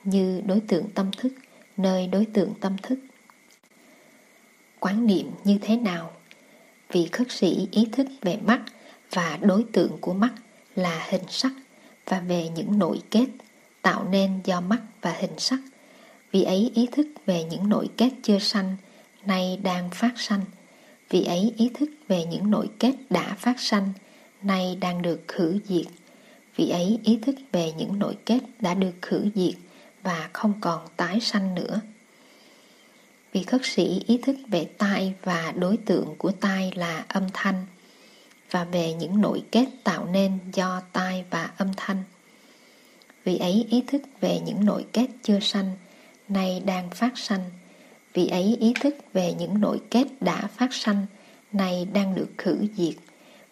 như 0.05 0.43
đối 0.47 0.61
tượng 0.61 0.91
tâm 0.95 1.11
thức, 1.17 1.33
nơi 1.77 2.07
đối 2.07 2.25
tượng 2.25 2.53
tâm 2.61 2.77
thức. 2.83 2.99
Quán 4.81 5.07
niệm 5.07 5.31
như 5.45 5.59
thế 5.63 5.77
nào? 5.77 6.13
Vị 6.93 7.09
khất 7.13 7.31
sĩ 7.31 7.69
ý 7.71 7.89
thức 7.93 8.07
về 8.23 8.39
mắt 8.45 8.63
và 9.11 9.39
đối 9.43 9.65
tượng 9.73 9.97
của 10.01 10.15
mắt 10.15 10.33
là 10.75 11.07
hình 11.09 11.25
sắc 11.29 11.53
và 12.07 12.21
về 12.21 12.49
những 12.49 12.79
nội 12.79 13.03
kết 13.11 13.27
tạo 13.83 14.09
nên 14.11 14.41
do 14.45 14.61
mắt 14.61 14.81
và 15.01 15.13
hình 15.13 15.39
sắc. 15.39 15.59
Vị 16.31 16.43
ấy 16.43 16.71
ý 16.75 16.89
thức 16.93 17.07
về 17.27 17.45
những 17.45 17.69
nội 17.69 17.89
kết 17.97 18.11
chưa 18.23 18.39
sanh, 18.39 18.77
nay 19.25 19.61
đang 19.63 19.91
phát 19.91 20.13
sanh. 20.17 20.41
Vị 21.11 21.25
ấy 21.25 21.55
ý 21.57 21.71
thức 21.75 21.91
về 22.09 22.25
những 22.25 22.51
nội 22.51 22.71
kết 22.79 22.95
đã 23.11 23.37
phát 23.39 23.61
sanh, 23.61 23.93
nay 24.43 24.79
đang 24.81 25.03
được 25.03 25.21
khử 25.29 25.59
diệt. 25.65 25.87
Vị 26.57 26.69
ấy 26.69 26.99
ý 27.05 27.19
thức 27.23 27.35
về 27.53 27.73
những 27.73 27.99
nội 27.99 28.17
kết 28.27 28.41
đã 28.61 28.75
được 28.75 28.95
khử 29.03 29.29
diệt 29.35 29.55
và 30.03 30.31
không 30.33 30.53
còn 30.61 30.87
tái 30.97 31.21
sanh 31.21 31.55
nữa. 31.55 31.81
Vị 33.33 33.43
khất 33.43 33.61
sĩ 33.65 34.03
ý 34.07 34.19
thức 34.23 34.37
về 34.49 34.65
tai 34.79 35.15
và 35.23 35.53
đối 35.57 35.77
tượng 35.77 36.15
của 36.19 36.31
tai 36.31 36.73
là 36.75 37.05
âm 37.09 37.27
thanh 37.33 37.67
và 38.51 38.65
về 38.65 38.93
những 38.93 39.21
nội 39.21 39.43
kết 39.51 39.67
tạo 39.85 40.07
nên 40.07 40.39
do 40.53 40.83
tai 40.93 41.25
và 41.31 41.51
âm 41.57 41.69
thanh. 41.77 42.03
Vị 43.25 43.37
ấy 43.37 43.67
ý 43.71 43.83
thức 43.87 44.03
về 44.21 44.41
những 44.47 44.65
nội 44.65 44.87
kết 44.93 45.07
chưa 45.23 45.41
sanh, 45.41 45.71
nay 46.29 46.63
đang 46.67 46.91
phát 46.91 47.19
sanh. 47.19 47.51
Vị 48.17 48.29
ấy 48.29 48.57
ý 48.61 48.73
thức 48.81 48.95
về 49.13 49.33
những 49.33 49.61
nội 49.61 49.81
kết 49.91 50.07
đã 50.21 50.47
phát 50.47 50.75
sanh, 50.75 51.07
nay 51.53 51.89
đang 51.93 52.15
được 52.15 52.29
khử 52.39 52.67
diệt. 52.77 52.95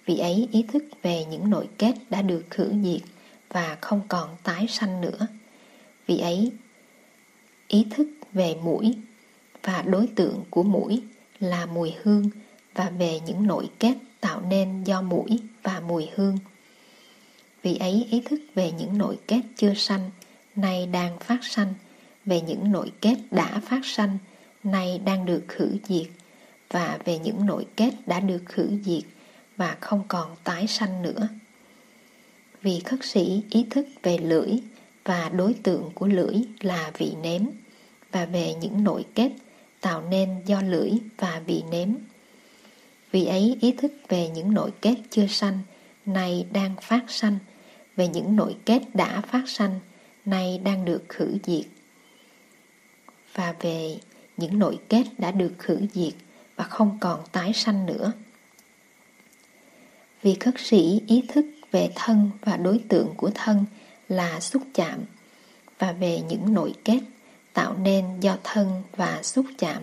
Vị 0.06 0.18
ấy 0.18 0.48
ý 0.52 0.64
thức 0.72 0.84
về 1.02 1.24
những 1.24 1.50
nội 1.50 1.68
kết 1.78 1.94
đã 2.10 2.22
được 2.22 2.44
khử 2.50 2.72
diệt 2.82 3.00
và 3.48 3.78
không 3.80 4.00
còn 4.08 4.28
tái 4.42 4.66
sanh 4.68 5.00
nữa. 5.00 5.26
Vị 6.06 6.18
ấy 6.18 6.52
ý 7.68 7.86
thức 7.90 8.08
về 8.32 8.54
mũi 8.62 8.94
và 9.62 9.82
đối 9.82 10.06
tượng 10.06 10.44
của 10.50 10.62
mũi 10.62 11.02
là 11.40 11.66
mùi 11.66 11.94
hương 12.02 12.30
và 12.74 12.90
về 12.90 13.20
những 13.26 13.46
nội 13.46 13.70
kết 13.78 13.94
tạo 14.20 14.42
nên 14.50 14.84
do 14.84 15.02
mũi 15.02 15.38
và 15.62 15.80
mùi 15.80 16.08
hương. 16.14 16.38
Vị 17.62 17.76
ấy 17.76 18.06
ý 18.10 18.20
thức 18.20 18.40
về 18.54 18.72
những 18.72 18.98
nội 18.98 19.18
kết 19.28 19.40
chưa 19.56 19.74
sanh, 19.74 20.10
nay 20.56 20.86
đang 20.86 21.18
phát 21.18 21.38
sanh, 21.44 21.74
về 22.24 22.40
những 22.40 22.72
nội 22.72 22.92
kết 23.00 23.16
đã 23.30 23.60
phát 23.60 23.80
sanh, 23.84 24.18
nay 24.64 25.00
đang 25.04 25.26
được 25.26 25.44
khử 25.48 25.76
diệt, 25.88 26.06
và 26.70 26.98
về 27.04 27.18
những 27.18 27.46
nội 27.46 27.66
kết 27.76 27.90
đã 28.06 28.20
được 28.20 28.42
khử 28.46 28.68
diệt 28.84 29.02
và 29.56 29.76
không 29.80 30.02
còn 30.08 30.36
tái 30.44 30.66
sanh 30.66 31.02
nữa. 31.02 31.28
Vì 32.62 32.80
khất 32.80 33.04
sĩ 33.04 33.42
ý 33.50 33.66
thức 33.70 33.86
về 34.02 34.18
lưỡi 34.18 34.50
và 35.04 35.28
đối 35.28 35.54
tượng 35.54 35.90
của 35.94 36.06
lưỡi 36.06 36.34
là 36.60 36.90
vị 36.98 37.12
nếm, 37.22 37.42
và 38.12 38.24
về 38.24 38.54
những 38.54 38.84
nội 38.84 39.04
kết 39.14 39.30
tạo 39.80 40.02
nên 40.10 40.42
do 40.46 40.62
lưỡi 40.62 40.90
và 41.16 41.42
vị 41.46 41.62
nếm. 41.70 41.88
Vì 43.10 43.26
ấy 43.26 43.58
ý 43.60 43.72
thức 43.72 43.92
về 44.08 44.28
những 44.28 44.54
nội 44.54 44.70
kết 44.80 44.94
chưa 45.10 45.26
sanh, 45.26 45.58
nay 46.06 46.46
đang 46.52 46.74
phát 46.82 47.04
sanh, 47.08 47.38
về 47.96 48.08
những 48.08 48.36
nội 48.36 48.56
kết 48.64 48.82
đã 48.94 49.20
phát 49.20 49.42
sanh, 49.46 49.80
nay 50.24 50.60
đang 50.64 50.84
được 50.84 51.02
khử 51.08 51.36
diệt. 51.44 51.64
Và 53.34 53.54
về 53.60 53.96
những 54.36 54.58
nội 54.58 54.78
kết 54.88 55.04
đã 55.18 55.30
được 55.30 55.52
khử 55.58 55.80
diệt 55.92 56.12
và 56.56 56.64
không 56.64 56.98
còn 57.00 57.20
tái 57.32 57.52
sanh 57.52 57.86
nữa. 57.86 58.12
Vì 60.22 60.34
khất 60.34 60.54
sĩ 60.58 61.00
ý 61.06 61.22
thức 61.28 61.46
về 61.72 61.90
thân 61.94 62.30
và 62.40 62.56
đối 62.56 62.80
tượng 62.88 63.14
của 63.16 63.30
thân 63.34 63.64
là 64.08 64.40
xúc 64.40 64.62
chạm 64.74 65.00
và 65.78 65.92
về 65.92 66.20
những 66.28 66.54
nội 66.54 66.74
kết 66.84 67.00
tạo 67.52 67.76
nên 67.78 68.20
do 68.20 68.36
thân 68.44 68.82
và 68.96 69.22
xúc 69.22 69.46
chạm. 69.58 69.82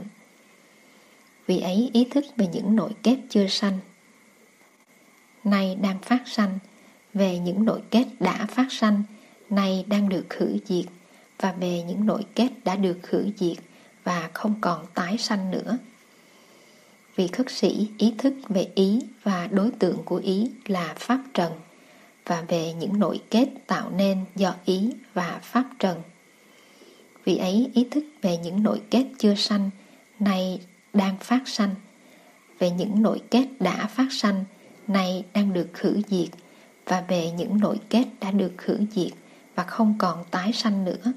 Vì 1.48 1.60
ấy 1.60 1.90
ý 1.94 2.08
thức 2.12 2.26
về 2.38 2.48
những 2.54 2.76
nội 2.76 2.92
kết 3.04 3.18
chưa 3.30 3.48
sanh, 3.48 3.80
nay 5.44 5.78
đang 5.82 6.00
phát 6.00 6.24
sanh, 6.26 6.60
về 7.14 7.40
những 7.40 7.66
nội 7.66 7.82
kết 7.92 8.06
đã 8.20 8.46
phát 8.46 8.68
sanh, 8.70 9.04
nay 9.50 9.86
đang 9.88 10.10
được 10.10 10.26
khử 10.30 10.58
diệt, 10.66 10.86
và 11.40 11.52
về 11.52 11.84
những 11.84 12.06
nội 12.06 12.26
kết 12.36 12.50
đã 12.64 12.76
được 12.76 12.98
khử 13.04 13.30
diệt 13.38 13.58
và 14.04 14.30
không 14.34 14.56
còn 14.62 14.86
tái 14.94 15.18
sanh 15.18 15.52
nữa. 15.52 15.78
Vì 17.16 17.28
khất 17.28 17.52
sĩ 17.52 17.90
ý 17.98 18.14
thức 18.18 18.34
về 18.50 18.68
ý 18.76 19.00
và 19.24 19.48
đối 19.52 19.72
tượng 19.72 20.04
của 20.06 20.18
ý 20.18 20.52
là 20.66 20.94
Pháp 20.98 21.24
Trần, 21.34 21.52
và 22.26 22.44
về 22.48 22.74
những 22.74 23.00
nội 23.00 23.22
kết 23.30 23.48
tạo 23.68 23.90
nên 23.90 24.26
do 24.36 24.56
ý 24.66 24.92
và 25.14 25.40
Pháp 25.44 25.66
Trần. 25.80 26.02
Vì 27.26 27.38
ấy 27.38 27.72
ý 27.74 27.88
thức 27.92 28.04
về 28.22 28.38
những 28.38 28.64
nội 28.64 28.82
kết 28.90 29.06
chưa 29.18 29.36
sanh, 29.36 29.70
nay 30.20 30.62
đang 30.94 31.18
phát 31.18 31.42
sanh, 31.46 31.76
về 32.60 32.70
những 32.70 33.02
nội 33.02 33.22
kết 33.32 33.48
đã 33.60 33.88
phát 33.88 34.08
sanh, 34.12 34.44
nay 34.88 35.26
đang 35.34 35.54
được 35.54 35.68
khử 35.74 36.02
diệt, 36.08 36.30
và 36.86 37.04
về 37.08 37.32
những 37.32 37.60
nội 37.60 37.80
kết 37.90 38.06
đã 38.20 38.32
được 38.32 38.52
khử 38.58 38.80
diệt 38.92 39.12
và 39.56 39.64
không 39.64 39.96
còn 39.98 40.26
tái 40.32 40.54
sanh 40.54 40.86
nữa. 40.86 41.14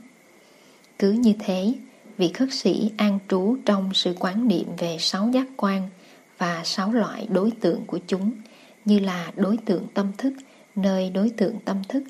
Cứ 0.98 1.12
như 1.12 1.32
thế, 1.38 1.72
vị 2.16 2.30
khất 2.34 2.48
sĩ 2.52 2.90
an 2.96 3.18
trú 3.28 3.56
trong 3.64 3.90
sự 3.94 4.14
quán 4.18 4.48
niệm 4.48 4.66
về 4.78 4.96
sáu 5.00 5.30
giác 5.32 5.46
quan 5.56 5.88
và 6.38 6.62
sáu 6.64 6.92
loại 6.92 7.26
đối 7.30 7.50
tượng 7.50 7.84
của 7.86 7.98
chúng, 8.06 8.30
như 8.84 8.98
là 8.98 9.32
đối 9.36 9.56
tượng 9.56 9.86
tâm 9.94 10.12
thức, 10.18 10.32
nơi 10.76 11.10
đối 11.10 11.30
tượng 11.30 11.58
tâm 11.64 11.82
thức, 11.88 12.02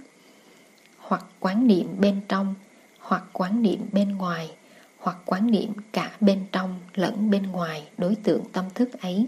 hoặc 0.98 1.24
quán 1.40 1.66
niệm 1.66 1.86
bên 1.98 2.20
trong, 2.28 2.54
hoặc 2.98 3.24
quán 3.32 3.62
niệm 3.62 3.80
bên 3.92 4.16
ngoài, 4.16 4.50
hoặc 4.98 5.16
quán 5.24 5.50
niệm 5.50 5.72
cả 5.92 6.16
bên 6.20 6.44
trong 6.52 6.80
lẫn 6.94 7.30
bên 7.30 7.42
ngoài 7.42 7.88
đối 7.98 8.14
tượng 8.14 8.42
tâm 8.52 8.64
thức 8.74 9.00
ấy. 9.00 9.26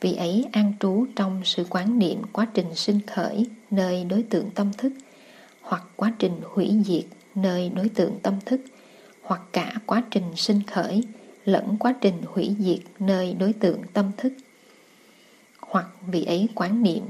Vì 0.00 0.14
ấy 0.14 0.44
an 0.52 0.72
trú 0.80 1.06
trong 1.16 1.40
sự 1.44 1.66
quán 1.70 1.98
niệm 1.98 2.22
quá 2.32 2.46
trình 2.54 2.74
sinh 2.74 3.00
khởi 3.06 3.46
nơi 3.70 4.04
đối 4.04 4.22
tượng 4.22 4.50
tâm 4.50 4.72
thức 4.78 4.92
hoặc 5.60 5.82
quá 5.96 6.12
trình 6.18 6.40
hủy 6.44 6.70
diệt 6.84 7.04
nơi 7.34 7.68
đối 7.74 7.88
tượng 7.88 8.18
tâm 8.22 8.34
thức 8.46 8.60
hoặc 9.22 9.40
cả 9.52 9.72
quá 9.86 10.02
trình 10.10 10.36
sinh 10.36 10.62
khởi 10.62 11.04
lẫn 11.44 11.76
quá 11.78 11.94
trình 12.00 12.22
hủy 12.26 12.56
diệt 12.58 12.78
nơi 12.98 13.34
đối 13.38 13.52
tượng 13.52 13.82
tâm 13.92 14.10
thức 14.16 14.32
hoặc 15.60 15.86
vì 16.06 16.24
ấy 16.24 16.48
quán 16.54 16.82
niệm 16.82 17.04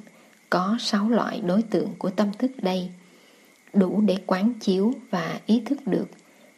có 0.50 0.76
sáu 0.80 1.08
loại 1.08 1.40
đối 1.40 1.62
tượng 1.62 1.94
của 1.98 2.10
tâm 2.10 2.28
thức 2.38 2.50
đây 2.62 2.90
đủ 3.72 4.00
để 4.00 4.16
quán 4.26 4.52
chiếu 4.60 4.92
và 5.10 5.40
ý 5.46 5.62
thức 5.66 5.86
được 5.86 6.06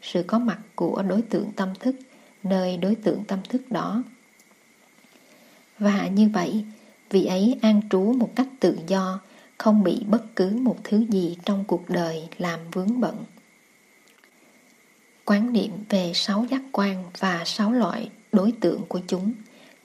sự 0.02 0.22
có 0.22 0.38
mặt 0.38 0.58
của 0.74 1.02
đối 1.08 1.22
tượng 1.22 1.52
tâm 1.52 1.68
thức 1.80 1.96
nơi 2.42 2.76
đối 2.76 2.94
tượng 2.94 3.24
tâm 3.24 3.38
thức 3.48 3.62
đó 3.70 4.02
và 5.78 6.06
như 6.06 6.28
vậy, 6.28 6.64
vị 7.10 7.24
ấy 7.24 7.58
an 7.62 7.80
trú 7.90 8.00
một 8.00 8.30
cách 8.34 8.48
tự 8.60 8.78
do, 8.86 9.20
không 9.58 9.82
bị 9.82 10.02
bất 10.08 10.36
cứ 10.36 10.50
một 10.50 10.76
thứ 10.84 11.06
gì 11.08 11.36
trong 11.44 11.64
cuộc 11.64 11.90
đời 11.90 12.28
làm 12.38 12.60
vướng 12.72 13.00
bận. 13.00 13.16
Quán 15.24 15.52
niệm 15.52 15.70
về 15.88 16.12
sáu 16.14 16.46
giác 16.50 16.62
quan 16.72 17.04
và 17.18 17.42
sáu 17.46 17.72
loại 17.72 18.10
đối 18.32 18.52
tượng 18.52 18.80
của 18.88 19.00
chúng, 19.06 19.32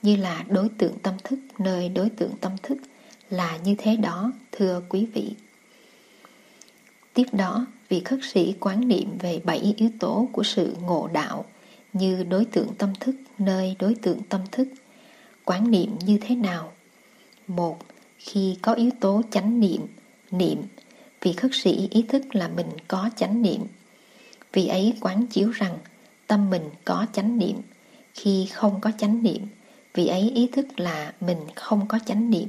như 0.02 0.16
là 0.16 0.44
đối 0.48 0.68
tượng 0.68 0.98
tâm 0.98 1.14
thức 1.24 1.38
nơi 1.58 1.88
đối 1.88 2.10
tượng 2.10 2.32
tâm 2.40 2.52
thức, 2.62 2.78
là 3.30 3.56
như 3.56 3.74
thế 3.78 3.96
đó, 3.96 4.32
thưa 4.52 4.82
quý 4.88 5.06
vị. 5.14 5.34
Tiếp 7.14 7.24
đó, 7.32 7.66
vị 7.88 8.00
khất 8.04 8.18
sĩ 8.32 8.54
quán 8.60 8.88
niệm 8.88 9.18
về 9.18 9.40
bảy 9.44 9.74
yếu 9.76 9.90
tố 10.00 10.28
của 10.32 10.42
sự 10.42 10.76
ngộ 10.82 11.08
đạo, 11.12 11.44
như 11.92 12.22
đối 12.22 12.44
tượng 12.44 12.74
tâm 12.78 12.92
thức 13.00 13.14
nơi 13.38 13.76
đối 13.78 13.94
tượng 13.94 14.22
tâm 14.28 14.40
thức, 14.52 14.68
quán 15.44 15.70
niệm 15.70 15.98
như 16.06 16.18
thế 16.20 16.34
nào? 16.34 16.72
Một, 17.46 17.78
khi 18.18 18.58
có 18.62 18.72
yếu 18.72 18.90
tố 19.00 19.22
chánh 19.30 19.60
niệm, 19.60 19.80
niệm, 20.30 20.58
vị 21.20 21.32
khất 21.32 21.50
sĩ 21.54 21.88
ý 21.90 22.02
thức 22.02 22.34
là 22.34 22.48
mình 22.48 22.66
có 22.88 23.10
chánh 23.16 23.42
niệm. 23.42 23.60
Vì 24.52 24.68
ấy 24.68 24.94
quán 25.00 25.26
chiếu 25.26 25.50
rằng 25.50 25.78
tâm 26.26 26.50
mình 26.50 26.70
có 26.84 27.06
chánh 27.12 27.38
niệm. 27.38 27.56
Khi 28.14 28.48
không 28.52 28.80
có 28.80 28.92
chánh 28.98 29.22
niệm, 29.22 29.46
vì 29.94 30.06
ấy 30.06 30.30
ý 30.34 30.46
thức 30.46 30.80
là 30.80 31.12
mình 31.20 31.38
không 31.54 31.88
có 31.88 31.98
chánh 32.06 32.30
niệm. 32.30 32.48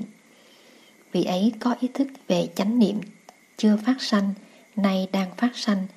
Vì 1.11 1.23
ấy 1.23 1.53
có 1.59 1.75
ý 1.79 1.87
thức 1.93 2.07
về 2.27 2.49
chánh 2.55 2.79
niệm 2.79 3.01
chưa 3.57 3.77
phát 3.85 3.95
sanh, 3.99 4.33
nay 4.75 5.07
đang 5.11 5.35
phát 5.35 5.51
sanh, 5.55 5.87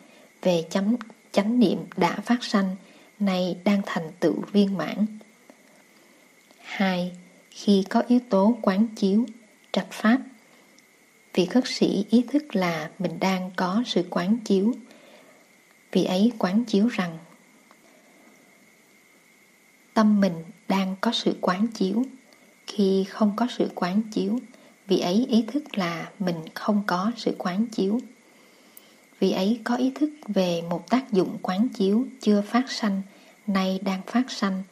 về 0.42 0.64
chánh, 0.70 0.96
chánh 1.32 1.60
niệm 1.60 1.78
đã 1.96 2.20
phát 2.24 2.44
sanh, 2.44 2.76
nay 3.18 3.56
đang 3.64 3.82
thành 3.86 4.10
tựu 4.20 4.34
viên 4.52 4.76
mãn. 4.76 5.06
2. 6.58 7.12
Khi 7.50 7.84
có 7.90 8.02
yếu 8.08 8.20
tố 8.28 8.58
quán 8.62 8.86
chiếu, 8.96 9.26
trạch 9.72 9.90
pháp 9.90 10.18
Vị 11.34 11.46
khất 11.46 11.64
sĩ 11.66 12.04
ý 12.10 12.24
thức 12.32 12.56
là 12.56 12.90
mình 12.98 13.20
đang 13.20 13.50
có 13.56 13.82
sự 13.86 14.04
quán 14.10 14.36
chiếu. 14.44 14.72
Vị 15.94 16.04
ấy 16.04 16.32
quán 16.38 16.64
chiếu 16.64 16.88
rằng 16.88 17.18
tâm 19.94 20.20
mình 20.20 20.32
đang 20.68 20.96
có 21.00 21.12
sự 21.12 21.36
quán 21.40 21.66
chiếu. 21.66 22.04
Khi 22.66 23.04
không 23.04 23.32
có 23.36 23.46
sự 23.58 23.70
quán 23.74 24.02
chiếu, 24.12 24.38
vị 24.86 24.98
ấy 24.98 25.26
ý 25.28 25.44
thức 25.52 25.78
là 25.78 26.10
mình 26.18 26.36
không 26.54 26.82
có 26.86 27.12
sự 27.16 27.34
quán 27.38 27.66
chiếu. 27.66 28.00
Vị 29.20 29.32
ấy 29.32 29.60
có 29.64 29.76
ý 29.76 29.92
thức 29.94 30.10
về 30.28 30.62
một 30.62 30.90
tác 30.90 31.12
dụng 31.12 31.38
quán 31.42 31.68
chiếu 31.68 32.06
chưa 32.20 32.40
phát 32.40 32.70
sanh, 32.70 33.02
nay 33.46 33.80
đang 33.84 34.02
phát 34.06 34.30
sanh, 34.30 34.62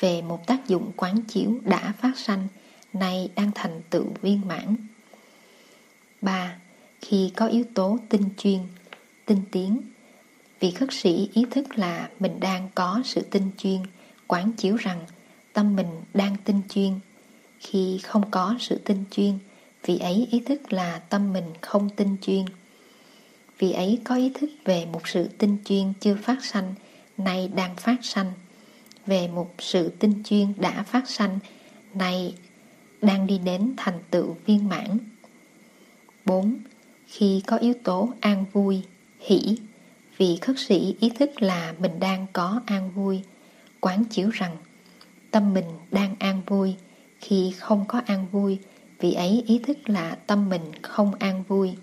về 0.00 0.22
một 0.22 0.46
tác 0.46 0.68
dụng 0.68 0.92
quán 0.96 1.20
chiếu 1.28 1.58
đã 1.62 1.92
phát 2.00 2.18
sanh, 2.18 2.48
nay 2.92 3.30
đang 3.34 3.50
thành 3.54 3.80
tựu 3.90 4.06
viên 4.22 4.48
mãn. 4.48 4.76
3. 6.20 6.56
Khi 7.00 7.32
có 7.36 7.46
yếu 7.46 7.64
tố 7.74 7.98
tinh 8.08 8.28
chuyên, 8.38 8.60
tinh 9.26 9.42
tiến, 9.50 9.80
vị 10.60 10.70
khất 10.70 10.88
sĩ 10.92 11.28
ý 11.34 11.44
thức 11.50 11.78
là 11.78 12.08
mình 12.20 12.40
đang 12.40 12.68
có 12.74 13.00
sự 13.04 13.20
tinh 13.20 13.50
chuyên, 13.58 13.80
quán 14.26 14.52
chiếu 14.52 14.76
rằng 14.76 15.00
tâm 15.52 15.76
mình 15.76 16.02
đang 16.14 16.36
tinh 16.44 16.60
chuyên. 16.68 16.92
Khi 17.60 18.00
không 18.02 18.30
có 18.30 18.54
sự 18.60 18.78
tinh 18.84 19.04
chuyên, 19.10 19.38
vị 19.84 19.98
ấy 19.98 20.28
ý 20.30 20.40
thức 20.40 20.72
là 20.72 20.98
tâm 20.98 21.32
mình 21.32 21.44
không 21.60 21.88
tinh 21.96 22.16
chuyên. 22.22 22.44
Vị 23.58 23.72
ấy 23.72 23.98
có 24.04 24.14
ý 24.14 24.30
thức 24.34 24.50
về 24.64 24.86
một 24.86 25.08
sự 25.08 25.28
tinh 25.38 25.56
chuyên 25.64 25.92
chưa 26.00 26.16
phát 26.22 26.44
sanh, 26.44 26.74
nay 27.18 27.50
đang 27.54 27.76
phát 27.76 27.96
sanh. 28.02 28.32
Về 29.06 29.28
một 29.28 29.54
sự 29.58 29.92
tinh 29.98 30.22
chuyên 30.24 30.52
đã 30.56 30.82
phát 30.82 31.08
sanh, 31.10 31.38
nay 31.94 32.34
đang 33.02 33.26
đi 33.26 33.38
đến 33.38 33.74
thành 33.76 33.98
tựu 34.10 34.36
viên 34.46 34.68
mãn. 34.68 34.98
4. 36.24 36.56
Khi 37.06 37.42
có 37.46 37.56
yếu 37.56 37.74
tố 37.84 38.08
an 38.20 38.44
vui, 38.52 38.82
hỷ, 39.20 39.56
vị 40.16 40.38
khất 40.40 40.58
sĩ 40.58 40.96
ý 41.00 41.10
thức 41.10 41.42
là 41.42 41.74
mình 41.78 42.00
đang 42.00 42.26
có 42.32 42.60
an 42.66 42.90
vui, 42.90 43.22
quán 43.80 44.04
chiếu 44.04 44.30
rằng 44.30 44.56
tâm 45.30 45.54
mình 45.54 45.64
đang 45.90 46.14
an 46.18 46.42
vui, 46.46 46.76
khi 47.20 47.54
không 47.58 47.84
có 47.88 48.00
an 48.06 48.26
vui, 48.32 48.58
vị 49.00 49.12
ấy 49.12 49.44
ý 49.46 49.58
thức 49.58 49.88
là 49.88 50.14
tâm 50.26 50.48
mình 50.48 50.62
không 50.82 51.14
an 51.14 51.42
vui. 51.48 51.74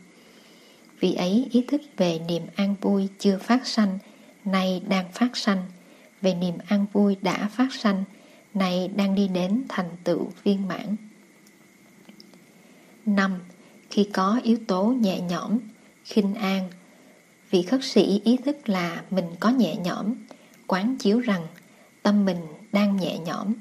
Vị 0.99 1.13
ấy 1.13 1.47
ý 1.51 1.63
thức 1.67 1.81
về 1.97 2.19
niềm 2.27 2.43
an 2.55 2.75
vui 2.81 3.09
chưa 3.19 3.37
phát 3.37 3.67
sanh, 3.67 3.97
nay 4.45 4.81
đang 4.87 5.11
phát 5.11 5.37
sanh, 5.37 5.65
về 6.21 6.33
niềm 6.33 6.55
an 6.67 6.85
vui 6.93 7.17
đã 7.21 7.47
phát 7.47 7.73
sanh, 7.73 8.03
nay 8.53 8.89
đang 8.95 9.15
đi 9.15 9.27
đến 9.27 9.63
thành 9.69 9.89
tựu 10.03 10.31
viên 10.43 10.67
mãn. 10.67 10.95
5. 13.05 13.39
Khi 13.89 14.09
có 14.13 14.39
yếu 14.43 14.57
tố 14.67 14.83
nhẹ 14.85 15.19
nhõm, 15.19 15.57
khinh 16.03 16.35
an, 16.35 16.69
vị 17.53 17.61
khất 17.61 17.83
sĩ 17.83 18.21
ý 18.23 18.37
thức 18.37 18.69
là 18.69 19.03
mình 19.09 19.25
có 19.39 19.49
nhẹ 19.49 19.75
nhõm, 19.75 20.13
quán 20.67 20.95
chiếu 20.99 21.19
rằng 21.19 21.47
tâm 22.03 22.25
mình 22.25 22.37
đang 22.71 22.97
nhẹ 22.97 23.17
nhõm. 23.17 23.53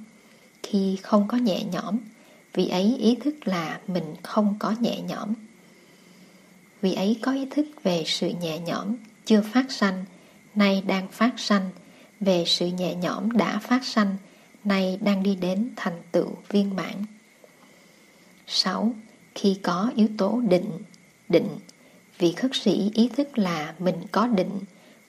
Khi 0.62 0.98
không 1.02 1.28
có 1.28 1.36
nhẹ 1.36 1.64
nhõm, 1.64 1.98
vị 2.54 2.68
ấy 2.68 2.96
ý 2.98 3.14
thức 3.14 3.34
là 3.44 3.80
mình 3.86 4.14
không 4.22 4.56
có 4.58 4.74
nhẹ 4.80 5.00
nhõm. 5.00 5.34
Vị 6.82 6.92
ấy 6.92 7.16
có 7.22 7.32
ý 7.32 7.46
thức 7.50 7.66
về 7.82 8.04
sự 8.06 8.32
nhẹ 8.40 8.58
nhõm 8.58 8.96
chưa 9.24 9.42
phát 9.52 9.72
sanh, 9.72 10.04
nay 10.54 10.82
đang 10.86 11.08
phát 11.08 11.32
sanh, 11.36 11.70
về 12.20 12.44
sự 12.46 12.66
nhẹ 12.66 12.94
nhõm 12.94 13.30
đã 13.30 13.58
phát 13.58 13.84
sanh, 13.84 14.16
nay 14.64 14.98
đang 15.00 15.22
đi 15.22 15.34
đến 15.34 15.70
thành 15.76 16.02
tựu 16.12 16.28
viên 16.48 16.76
mãn. 16.76 17.04
6 18.46 18.94
khi 19.34 19.58
có 19.62 19.90
yếu 19.96 20.08
tố 20.18 20.40
định 20.48 20.70
định 21.28 21.48
vị 22.18 22.32
khất 22.32 22.50
sĩ 22.54 22.90
ý 22.94 23.08
thức 23.08 23.38
là 23.38 23.74
mình 23.78 23.96
có 24.12 24.26
định 24.26 24.60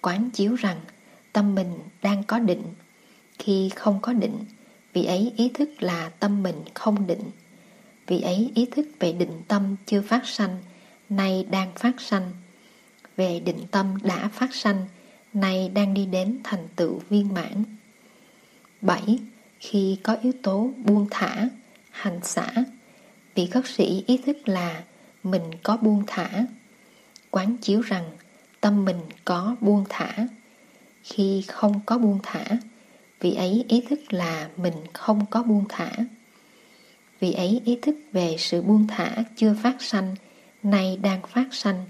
quán 0.01 0.29
chiếu 0.33 0.55
rằng 0.55 0.77
tâm 1.33 1.55
mình 1.55 1.79
đang 2.01 2.23
có 2.23 2.39
định. 2.39 2.63
Khi 3.39 3.69
không 3.75 3.99
có 4.01 4.13
định 4.13 4.45
vị 4.93 5.05
ấy 5.05 5.33
ý 5.37 5.49
thức 5.53 5.69
là 5.79 6.09
tâm 6.09 6.43
mình 6.43 6.55
không 6.73 7.07
định. 7.07 7.31
Vị 8.07 8.21
ấy 8.21 8.51
ý 8.55 8.65
thức 8.65 8.87
về 8.99 9.13
định 9.13 9.41
tâm 9.47 9.75
chưa 9.85 10.01
phát 10.01 10.27
sanh 10.27 10.57
nay 11.09 11.45
đang 11.51 11.71
phát 11.75 12.01
sanh. 12.01 12.31
Về 13.17 13.39
định 13.39 13.59
tâm 13.71 13.97
đã 14.03 14.27
phát 14.27 14.55
sanh 14.55 14.85
nay 15.33 15.69
đang 15.73 15.93
đi 15.93 16.05
đến 16.05 16.39
thành 16.43 16.67
tựu 16.75 17.01
viên 17.09 17.33
mãn. 17.33 17.63
7. 18.81 19.19
Khi 19.59 19.97
có 20.03 20.17
yếu 20.21 20.33
tố 20.43 20.69
buông 20.85 21.07
thả, 21.11 21.49
hành 21.91 22.19
xả 22.23 22.53
Vị 23.35 23.45
khất 23.45 23.67
sĩ 23.67 24.03
ý 24.07 24.17
thức 24.17 24.37
là 24.49 24.83
mình 25.23 25.43
có 25.63 25.77
buông 25.77 26.03
thả, 26.07 26.45
quán 27.33 27.57
chiếu 27.57 27.81
rằng 27.81 28.11
tâm 28.61 28.85
mình 28.85 28.99
có 29.25 29.55
buông 29.61 29.83
thả. 29.89 30.27
Khi 31.03 31.43
không 31.47 31.79
có 31.85 31.97
buông 31.97 32.19
thả, 32.23 32.45
vị 33.19 33.33
ấy 33.33 33.65
ý 33.67 33.81
thức 33.89 34.13
là 34.13 34.49
mình 34.57 34.73
không 34.93 35.25
có 35.25 35.43
buông 35.43 35.65
thả. 35.69 35.91
Vị 37.19 37.33
ấy 37.33 37.61
ý 37.65 37.79
thức 37.81 37.95
về 38.11 38.35
sự 38.39 38.61
buông 38.61 38.87
thả 38.87 39.15
chưa 39.35 39.55
phát 39.63 39.81
sanh, 39.81 40.15
nay 40.63 40.97
đang 41.01 41.21
phát 41.27 41.47
sanh, 41.51 41.85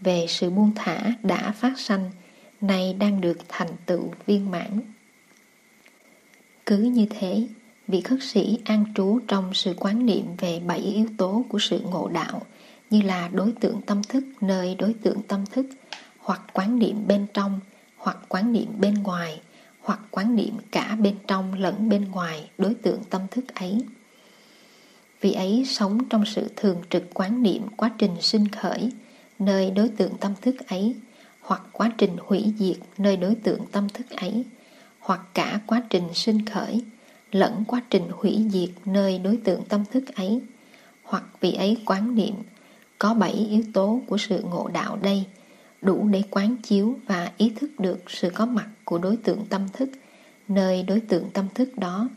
về 0.00 0.26
sự 0.28 0.50
buông 0.50 0.72
thả 0.74 1.12
đã 1.22 1.52
phát 1.52 1.78
sanh, 1.78 2.10
nay 2.60 2.96
đang 2.98 3.20
được 3.20 3.38
thành 3.48 3.70
tựu 3.86 4.12
viên 4.26 4.50
mãn. 4.50 4.80
Cứ 6.66 6.78
như 6.78 7.06
thế, 7.10 7.46
vị 7.88 8.00
khất 8.00 8.18
sĩ 8.22 8.58
an 8.64 8.84
trú 8.94 9.18
trong 9.28 9.54
sự 9.54 9.74
quán 9.78 10.06
niệm 10.06 10.24
về 10.38 10.60
bảy 10.66 10.78
yếu 10.78 11.06
tố 11.16 11.44
của 11.48 11.58
sự 11.58 11.80
ngộ 11.80 12.08
đạo 12.08 12.42
như 12.92 13.02
là 13.02 13.28
đối 13.28 13.52
tượng 13.60 13.80
tâm 13.86 14.02
thức, 14.02 14.24
nơi 14.40 14.74
đối 14.74 14.94
tượng 14.94 15.22
tâm 15.22 15.44
thức, 15.46 15.66
hoặc 16.18 16.40
quán 16.52 16.78
niệm 16.78 17.06
bên 17.06 17.26
trong, 17.34 17.60
hoặc 17.96 18.18
quán 18.28 18.52
niệm 18.52 18.66
bên 18.80 18.94
ngoài, 18.94 19.40
hoặc 19.80 20.00
quán 20.10 20.36
niệm 20.36 20.54
cả 20.70 20.96
bên 21.00 21.16
trong 21.26 21.54
lẫn 21.54 21.88
bên 21.88 22.10
ngoài 22.10 22.50
đối 22.58 22.74
tượng 22.74 23.04
tâm 23.10 23.22
thức 23.30 23.54
ấy. 23.54 23.78
Vì 25.20 25.32
ấy 25.32 25.64
sống 25.66 26.04
trong 26.08 26.24
sự 26.26 26.48
thường 26.56 26.82
trực 26.90 27.02
quán 27.14 27.42
niệm 27.42 27.62
quá 27.76 27.90
trình 27.98 28.16
sinh 28.20 28.48
khởi, 28.48 28.92
nơi 29.38 29.70
đối 29.70 29.88
tượng 29.88 30.16
tâm 30.20 30.32
thức 30.42 30.68
ấy, 30.68 30.94
hoặc 31.40 31.62
quá 31.72 31.92
trình 31.98 32.16
hủy 32.26 32.52
diệt 32.58 32.76
nơi 32.98 33.16
đối 33.16 33.34
tượng 33.34 33.66
tâm 33.72 33.88
thức 33.88 34.10
ấy, 34.10 34.44
hoặc 34.98 35.20
cả 35.34 35.60
quá 35.66 35.82
trình 35.90 36.14
sinh 36.14 36.46
khởi 36.46 36.84
lẫn 37.30 37.64
quá 37.66 37.82
trình 37.90 38.02
hủy 38.10 38.46
diệt 38.50 38.70
nơi 38.84 39.18
đối 39.18 39.36
tượng 39.36 39.64
tâm 39.64 39.84
thức 39.92 40.04
ấy, 40.14 40.40
hoặc 41.02 41.24
vì 41.40 41.52
ấy 41.52 41.76
quán 41.84 42.14
niệm 42.14 42.34
có 43.02 43.14
bảy 43.14 43.32
yếu 43.32 43.62
tố 43.72 44.00
của 44.06 44.18
sự 44.18 44.42
ngộ 44.42 44.68
đạo 44.72 44.98
đây, 45.02 45.24
đủ 45.80 46.08
để 46.08 46.22
quán 46.30 46.56
chiếu 46.62 46.98
và 47.06 47.32
ý 47.36 47.52
thức 47.56 47.80
được 47.80 48.10
sự 48.10 48.30
có 48.30 48.46
mặt 48.46 48.68
của 48.84 48.98
đối 48.98 49.16
tượng 49.16 49.46
tâm 49.48 49.68
thức, 49.72 49.90
nơi 50.48 50.82
đối 50.82 51.00
tượng 51.00 51.30
tâm 51.30 51.46
thức 51.54 51.78
đó. 51.78 52.08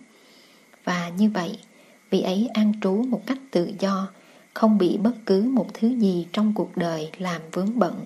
Và 0.84 1.10
như 1.10 1.30
vậy, 1.30 1.60
vị 2.10 2.22
ấy 2.22 2.48
an 2.54 2.74
trú 2.82 2.92
một 2.92 3.22
cách 3.26 3.38
tự 3.52 3.72
do, 3.80 4.08
không 4.54 4.78
bị 4.78 4.98
bất 4.98 5.12
cứ 5.26 5.42
một 5.42 5.74
thứ 5.74 5.88
gì 5.88 6.28
trong 6.34 6.54
cuộc 6.54 6.78
đời 6.78 7.12
làm 7.18 7.42
vướng 7.52 7.80
bận. 7.80 8.06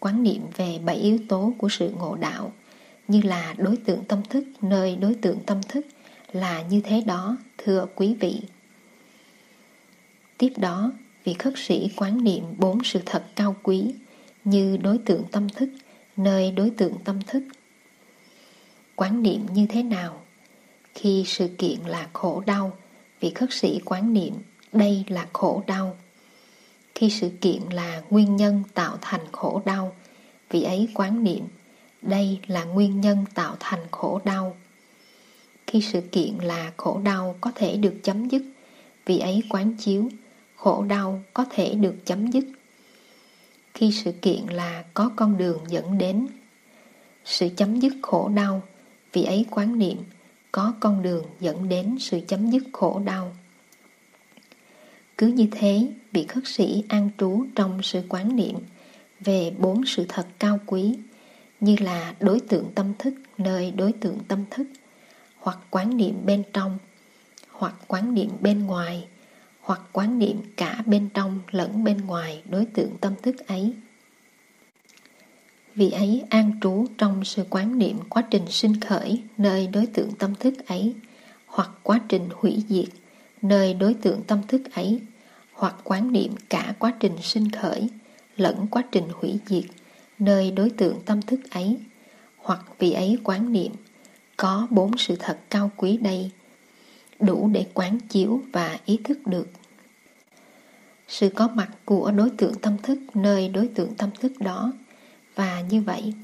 Quán 0.00 0.22
niệm 0.22 0.42
về 0.56 0.78
bảy 0.84 0.96
yếu 0.96 1.18
tố 1.28 1.52
của 1.58 1.68
sự 1.68 1.90
ngộ 1.90 2.16
đạo, 2.16 2.52
như 3.08 3.20
là 3.22 3.54
đối 3.58 3.76
tượng 3.76 4.04
tâm 4.04 4.22
thức, 4.28 4.44
nơi 4.62 4.96
đối 4.96 5.14
tượng 5.14 5.38
tâm 5.46 5.60
thức, 5.68 5.86
là 6.32 6.62
như 6.62 6.80
thế 6.80 7.02
đó, 7.06 7.36
thưa 7.58 7.86
quý 7.94 8.14
vị. 8.20 8.40
Tiếp 10.38 10.52
đó 10.56 10.92
vị 11.24 11.34
khất 11.34 11.54
sĩ 11.56 11.90
quán 11.96 12.24
niệm 12.24 12.44
bốn 12.58 12.84
sự 12.84 13.00
thật 13.06 13.24
cao 13.36 13.56
quý 13.62 13.94
như 14.44 14.76
đối 14.76 14.98
tượng 14.98 15.22
tâm 15.32 15.48
thức, 15.48 15.68
nơi 16.16 16.50
đối 16.50 16.70
tượng 16.70 16.94
tâm 17.04 17.22
thức. 17.26 17.42
Quán 18.96 19.22
niệm 19.22 19.46
như 19.52 19.66
thế 19.66 19.82
nào? 19.82 20.20
Khi 20.94 21.24
sự 21.26 21.48
kiện 21.58 21.80
là 21.86 22.08
khổ 22.12 22.42
đau, 22.46 22.72
vị 23.20 23.32
khất 23.34 23.52
sĩ 23.52 23.80
quán 23.84 24.12
niệm, 24.12 24.34
đây 24.72 25.04
là 25.08 25.26
khổ 25.32 25.62
đau. 25.66 25.96
Khi 26.94 27.10
sự 27.10 27.30
kiện 27.40 27.62
là 27.70 28.02
nguyên 28.10 28.36
nhân 28.36 28.62
tạo 28.74 28.98
thành 29.00 29.20
khổ 29.32 29.62
đau, 29.64 29.96
vị 30.50 30.62
ấy 30.62 30.88
quán 30.94 31.24
niệm, 31.24 31.44
đây 32.02 32.38
là 32.46 32.64
nguyên 32.64 33.00
nhân 33.00 33.24
tạo 33.34 33.56
thành 33.60 33.80
khổ 33.90 34.20
đau. 34.24 34.56
Khi 35.66 35.80
sự 35.80 36.00
kiện 36.00 36.38
là 36.38 36.72
khổ 36.76 37.00
đau 37.04 37.36
có 37.40 37.52
thể 37.54 37.76
được 37.76 37.94
chấm 38.02 38.28
dứt 38.28 38.42
vì 39.06 39.18
ấy 39.18 39.42
quán 39.48 39.74
chiếu 39.78 40.08
khổ 40.64 40.84
đau 40.88 41.22
có 41.34 41.44
thể 41.50 41.74
được 41.74 41.94
chấm 42.04 42.30
dứt. 42.30 42.44
Khi 43.74 43.92
sự 43.92 44.12
kiện 44.12 44.46
là 44.46 44.84
có 44.94 45.10
con 45.16 45.38
đường 45.38 45.58
dẫn 45.68 45.98
đến, 45.98 46.26
sự 47.24 47.48
chấm 47.56 47.80
dứt 47.80 47.92
khổ 48.02 48.28
đau, 48.28 48.62
vì 49.12 49.24
ấy 49.24 49.46
quán 49.50 49.78
niệm 49.78 49.96
có 50.52 50.74
con 50.80 51.02
đường 51.02 51.24
dẫn 51.40 51.68
đến 51.68 51.96
sự 52.00 52.20
chấm 52.28 52.50
dứt 52.50 52.62
khổ 52.72 53.02
đau. 53.04 53.36
Cứ 55.18 55.26
như 55.26 55.48
thế, 55.50 55.88
vị 56.12 56.26
khất 56.28 56.44
sĩ 56.46 56.84
an 56.88 57.10
trú 57.18 57.44
trong 57.54 57.82
sự 57.82 58.02
quán 58.08 58.36
niệm 58.36 58.56
về 59.20 59.52
bốn 59.58 59.86
sự 59.86 60.06
thật 60.08 60.26
cao 60.38 60.58
quý, 60.66 60.94
như 61.60 61.76
là 61.80 62.14
đối 62.20 62.40
tượng 62.40 62.70
tâm 62.74 62.92
thức 62.98 63.14
nơi 63.38 63.70
đối 63.70 63.92
tượng 63.92 64.18
tâm 64.28 64.44
thức, 64.50 64.66
hoặc 65.36 65.58
quán 65.70 65.96
niệm 65.96 66.14
bên 66.26 66.42
trong, 66.52 66.78
hoặc 67.50 67.74
quán 67.86 68.14
niệm 68.14 68.30
bên 68.40 68.66
ngoài 68.66 69.06
hoặc 69.64 69.80
quán 69.92 70.18
niệm 70.18 70.42
cả 70.56 70.82
bên 70.86 71.08
trong 71.14 71.40
lẫn 71.50 71.84
bên 71.84 72.06
ngoài 72.06 72.42
đối 72.50 72.64
tượng 72.66 72.96
tâm 73.00 73.12
thức 73.22 73.46
ấy. 73.46 73.74
vì 75.74 75.90
ấy 75.90 76.24
an 76.30 76.52
trú 76.60 76.86
trong 76.98 77.24
sự 77.24 77.44
quán 77.50 77.78
niệm 77.78 77.98
quá 78.08 78.22
trình 78.30 78.44
sinh 78.48 78.80
khởi 78.80 79.22
nơi 79.38 79.66
đối 79.66 79.86
tượng 79.86 80.12
tâm 80.18 80.34
thức 80.34 80.54
ấy, 80.66 80.94
hoặc 81.46 81.70
quá 81.82 82.00
trình 82.08 82.28
hủy 82.32 82.64
diệt 82.68 82.88
nơi 83.42 83.74
đối 83.74 83.94
tượng 83.94 84.22
tâm 84.22 84.40
thức 84.48 84.62
ấy, 84.74 85.00
hoặc 85.52 85.74
quán 85.84 86.12
niệm 86.12 86.32
cả 86.50 86.74
quá 86.78 86.94
trình 87.00 87.16
sinh 87.22 87.50
khởi 87.50 87.88
lẫn 88.36 88.66
quá 88.70 88.82
trình 88.92 89.08
hủy 89.12 89.38
diệt 89.46 89.64
nơi 90.18 90.50
đối 90.50 90.70
tượng 90.70 91.00
tâm 91.04 91.22
thức 91.22 91.40
ấy, 91.50 91.76
hoặc 92.36 92.60
vì 92.78 92.92
ấy 92.92 93.18
quán 93.24 93.52
niệm 93.52 93.72
có 94.36 94.66
bốn 94.70 94.98
sự 94.98 95.16
thật 95.18 95.38
cao 95.50 95.70
quý 95.76 95.96
đây 95.96 96.30
đủ 97.20 97.50
để 97.52 97.66
quán 97.74 97.98
chiếu 98.08 98.42
và 98.52 98.78
ý 98.84 98.98
thức 99.04 99.26
được. 99.26 99.48
Sự 101.08 101.28
có 101.28 101.48
mặt 101.48 101.68
của 101.84 102.10
đối 102.10 102.30
tượng 102.30 102.54
tâm 102.54 102.76
thức 102.82 102.98
nơi 103.14 103.48
đối 103.48 103.68
tượng 103.68 103.94
tâm 103.94 104.10
thức 104.20 104.32
đó. 104.40 104.72
Và 105.34 105.60
như 105.60 105.82
vậy, 105.82 106.14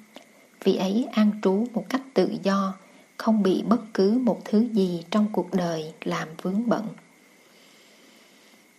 vị 0.65 0.77
ấy 0.77 1.07
an 1.13 1.31
trú 1.43 1.67
một 1.73 1.87
cách 1.89 2.03
tự 2.15 2.31
do, 2.43 2.75
không 3.17 3.43
bị 3.43 3.63
bất 3.63 3.81
cứ 3.95 4.19
một 4.19 4.41
thứ 4.45 4.69
gì 4.73 5.05
trong 5.11 5.27
cuộc 5.33 5.55
đời 5.55 5.93
làm 6.01 6.29
vướng 6.43 6.69
bận. 6.69 6.87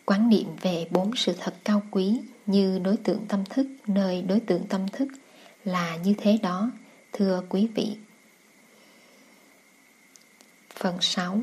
Quán 0.06 0.30
niệm 0.30 0.48
về 0.62 0.88
bốn 0.92 1.16
sự 1.16 1.34
thật 1.40 1.54
cao 1.64 1.82
quý 1.92 2.20
như 2.46 2.80
đối 2.80 2.98
tượng 2.98 3.26
tâm 3.28 3.44
thức 3.50 3.68
nơi 3.88 4.22
đối 4.22 4.40
tượng 4.40 4.64
tâm 4.70 4.88
thức 4.88 5.08
là 5.66 5.98
như 5.98 6.14
thế 6.18 6.38
đó, 6.42 6.72
thưa 7.12 7.44
quý 7.50 7.68
vị. 7.76 7.96
Phần 10.76 10.98
6 11.02 11.42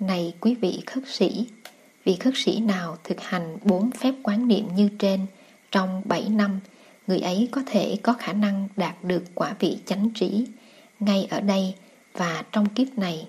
này 0.00 0.34
quý 0.40 0.54
vị 0.54 0.82
khất 0.86 1.02
sĩ, 1.06 1.46
vị 2.04 2.16
khất 2.20 2.34
sĩ 2.36 2.60
nào 2.60 2.98
thực 3.04 3.20
hành 3.20 3.58
bốn 3.62 3.90
phép 3.90 4.14
quán 4.22 4.48
niệm 4.48 4.68
như 4.74 4.88
trên 4.98 5.26
trong 5.70 6.02
7 6.04 6.28
năm, 6.28 6.60
người 7.06 7.18
ấy 7.18 7.48
có 7.52 7.62
thể 7.66 7.96
có 8.02 8.12
khả 8.12 8.32
năng 8.32 8.68
đạt 8.76 9.04
được 9.04 9.24
quả 9.34 9.54
vị 9.58 9.78
chánh 9.86 10.10
trí 10.10 10.46
ngay 11.00 11.26
ở 11.30 11.40
đây 11.40 11.74
và 12.12 12.44
trong 12.52 12.68
kiếp 12.68 12.98
này. 12.98 13.28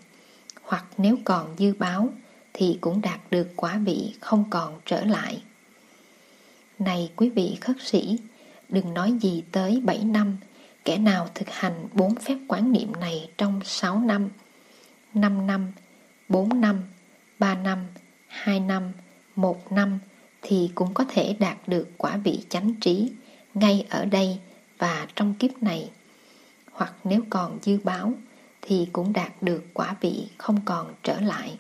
Hoặc 0.64 0.86
nếu 0.98 1.18
còn 1.24 1.56
dư 1.58 1.74
báo 1.80 2.10
thì 2.54 2.78
cũng 2.82 3.02
đạt 3.02 3.20
được 3.32 3.48
quả 3.56 3.78
vị 3.78 4.14
không 4.20 4.44
còn 4.50 4.80
trở 4.86 5.06
lại. 5.06 5.42
Này 6.80 7.12
quý 7.16 7.30
vị 7.30 7.58
khất 7.62 7.76
sĩ, 7.80 8.18
đừng 8.70 8.94
nói 8.94 9.14
gì 9.22 9.44
tới 9.52 9.82
7 9.84 10.04
năm, 10.04 10.38
kẻ 10.86 10.98
nào 10.98 11.30
thực 11.36 11.50
hành 11.50 11.88
bốn 11.94 12.16
phép 12.16 12.38
quán 12.48 12.72
niệm 12.72 12.92
này 13.00 13.30
trong 13.38 13.60
6 13.64 14.00
năm 14.00 14.30
5 15.14 15.48
năm 15.48 15.72
4 16.30 16.62
năm 16.62 16.84
3 17.40 17.56
năm 17.56 17.88
2 18.28 18.60
năm 18.60 18.92
1 19.36 19.72
năm 19.72 20.00
thì 20.42 20.72
cũng 20.76 20.94
có 20.94 21.06
thể 21.10 21.36
đạt 21.40 21.58
được 21.68 21.90
quả 21.98 22.18
vị 22.18 22.40
chánh 22.50 22.74
trí 22.82 23.12
ngay 23.54 23.86
ở 23.90 24.06
đây 24.06 24.40
và 24.78 25.08
trong 25.16 25.34
kiếp 25.34 25.64
này. 25.64 25.92
Hoặc 26.72 26.94
nếu 27.04 27.22
còn 27.30 27.60
dư 27.62 27.78
báo 27.84 28.14
thì 28.62 28.88
cũng 28.94 29.14
đạt 29.14 29.32
được 29.42 29.64
quả 29.74 29.96
vị 30.02 30.28
không 30.38 30.60
còn 30.66 30.94
trở 31.04 31.20
lại. 31.20 31.58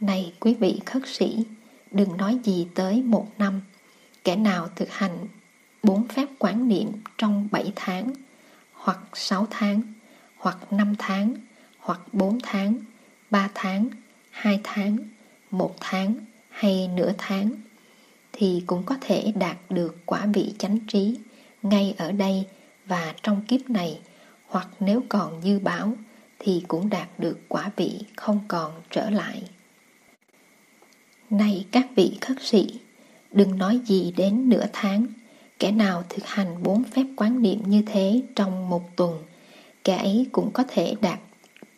Này 0.00 0.34
quý 0.40 0.54
vị 0.54 0.80
khất 0.86 1.02
sĩ, 1.06 1.44
đừng 1.90 2.16
nói 2.16 2.38
gì 2.44 2.66
tới 2.74 3.02
một 3.02 3.28
năm. 3.38 3.60
Kẻ 4.24 4.36
nào 4.36 4.68
thực 4.76 4.90
hành 4.90 5.18
bốn 5.82 6.08
phép 6.08 6.26
quán 6.38 6.68
niệm 6.68 6.88
trong 7.18 7.48
7 7.52 7.72
tháng, 7.76 8.12
hoặc 8.72 8.98
6 9.14 9.46
tháng, 9.50 9.82
hoặc 10.36 10.72
5 10.72 10.94
tháng 10.98 11.34
hoặc 11.82 12.00
bốn 12.12 12.38
tháng 12.42 12.74
ba 13.30 13.50
tháng 13.54 13.88
hai 14.30 14.60
tháng 14.64 14.96
một 15.50 15.74
tháng 15.80 16.14
hay 16.48 16.88
nửa 16.96 17.12
tháng 17.18 17.50
thì 18.32 18.62
cũng 18.66 18.82
có 18.86 18.96
thể 19.00 19.32
đạt 19.34 19.56
được 19.70 19.96
quả 20.06 20.26
vị 20.34 20.54
chánh 20.58 20.78
trí 20.88 21.16
ngay 21.62 21.94
ở 21.98 22.12
đây 22.12 22.44
và 22.86 23.14
trong 23.22 23.42
kiếp 23.48 23.70
này 23.70 24.00
hoặc 24.46 24.68
nếu 24.80 25.02
còn 25.08 25.42
dư 25.42 25.58
bảo 25.58 25.92
thì 26.38 26.62
cũng 26.68 26.90
đạt 26.90 27.08
được 27.18 27.38
quả 27.48 27.70
vị 27.76 28.00
không 28.16 28.40
còn 28.48 28.72
trở 28.90 29.10
lại. 29.10 29.42
Này 31.30 31.66
các 31.70 31.86
vị 31.96 32.18
khất 32.20 32.36
sĩ, 32.40 32.80
đừng 33.32 33.58
nói 33.58 33.80
gì 33.84 34.12
đến 34.16 34.48
nửa 34.48 34.64
tháng, 34.72 35.06
kẻ 35.58 35.70
nào 35.70 36.04
thực 36.08 36.26
hành 36.26 36.62
bốn 36.62 36.84
phép 36.84 37.04
quán 37.16 37.42
niệm 37.42 37.62
như 37.66 37.82
thế 37.86 38.22
trong 38.36 38.68
một 38.68 38.96
tuần, 38.96 39.22
kẻ 39.84 39.96
ấy 39.96 40.26
cũng 40.32 40.50
có 40.52 40.64
thể 40.68 40.94
đạt 41.00 41.18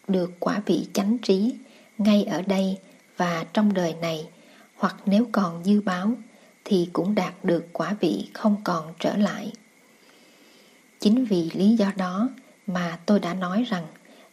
được 0.08 0.32
quả 0.40 0.62
vị 0.66 0.86
chánh 0.92 1.18
trí 1.18 1.54
ngay 1.98 2.24
ở 2.24 2.42
đây 2.42 2.78
và 3.16 3.44
trong 3.52 3.74
đời 3.74 3.94
này, 4.00 4.28
hoặc 4.76 4.96
nếu 5.06 5.26
còn 5.32 5.64
dư 5.64 5.80
báo 5.80 6.12
thì 6.64 6.88
cũng 6.92 7.14
đạt 7.14 7.44
được 7.44 7.66
quả 7.72 7.96
vị 8.00 8.28
không 8.32 8.56
còn 8.64 8.94
trở 9.00 9.16
lại. 9.16 9.52
Chính 11.00 11.24
vì 11.24 11.50
lý 11.54 11.76
do 11.76 11.92
đó 11.96 12.28
mà 12.66 12.98
tôi 13.06 13.20
đã 13.20 13.34
nói 13.34 13.64
rằng 13.68 13.86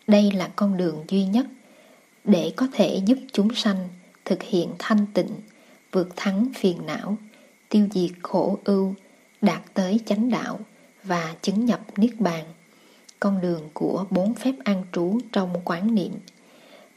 đây 0.08 0.32
là 0.32 0.50
con 0.56 0.78
đường 0.78 1.06
duy 1.08 1.26
nhất 1.26 1.46
để 2.24 2.54
có 2.56 2.68
thể 2.74 3.02
giúp 3.06 3.18
chúng 3.34 3.54
sanh 3.54 3.88
thực 4.26 4.44
hiện 4.44 4.70
thanh 4.80 5.06
tịnh, 5.14 5.32
vượt 5.92 6.10
thắng 6.16 6.48
phiền 6.56 6.86
não, 6.86 7.18
tiêu 7.70 7.88
diệt 7.94 8.12
khổ 8.22 8.60
ưu, 8.64 8.96
đạt 9.42 9.62
tới 9.74 10.00
chánh 10.06 10.30
đạo 10.30 10.60
và 11.04 11.36
chứng 11.42 11.66
nhập 11.66 11.80
niết 11.98 12.20
bàn. 12.20 12.46
Con 13.22 13.42
đường 13.42 13.70
của 13.74 14.06
bốn 14.10 14.36
phép 14.36 14.56
an 14.64 14.84
trú 14.92 15.20
trong 15.32 15.62
quán 15.66 15.96
niệm. 15.96 16.14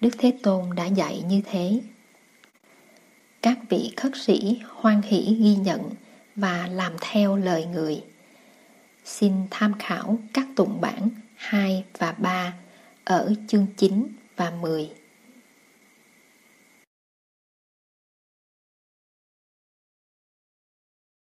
Đức 0.01 0.11
Thế 0.19 0.33
Tôn 0.43 0.75
đã 0.75 0.87
dạy 0.87 1.23
như 1.29 1.41
thế. 1.51 1.81
Các 3.43 3.59
vị 3.69 3.93
khất 3.97 4.13
sĩ 4.17 4.61
hoan 4.69 5.03
hỷ 5.03 5.37
ghi 5.41 5.55
nhận 5.55 5.81
và 6.37 6.69
làm 6.73 6.93
theo 7.01 7.37
lời 7.37 7.67
người. 7.67 8.05
Xin 9.05 9.33
tham 9.51 9.73
khảo 9.79 10.19
các 10.33 10.47
tụng 10.57 10.81
bản 10.81 11.09
2 11.35 11.85
và 11.99 12.13
3 12.13 12.55
ở 13.05 13.35
chương 13.49 13.67
9 13.77 14.07
và 14.37 14.51
10. 14.51 14.91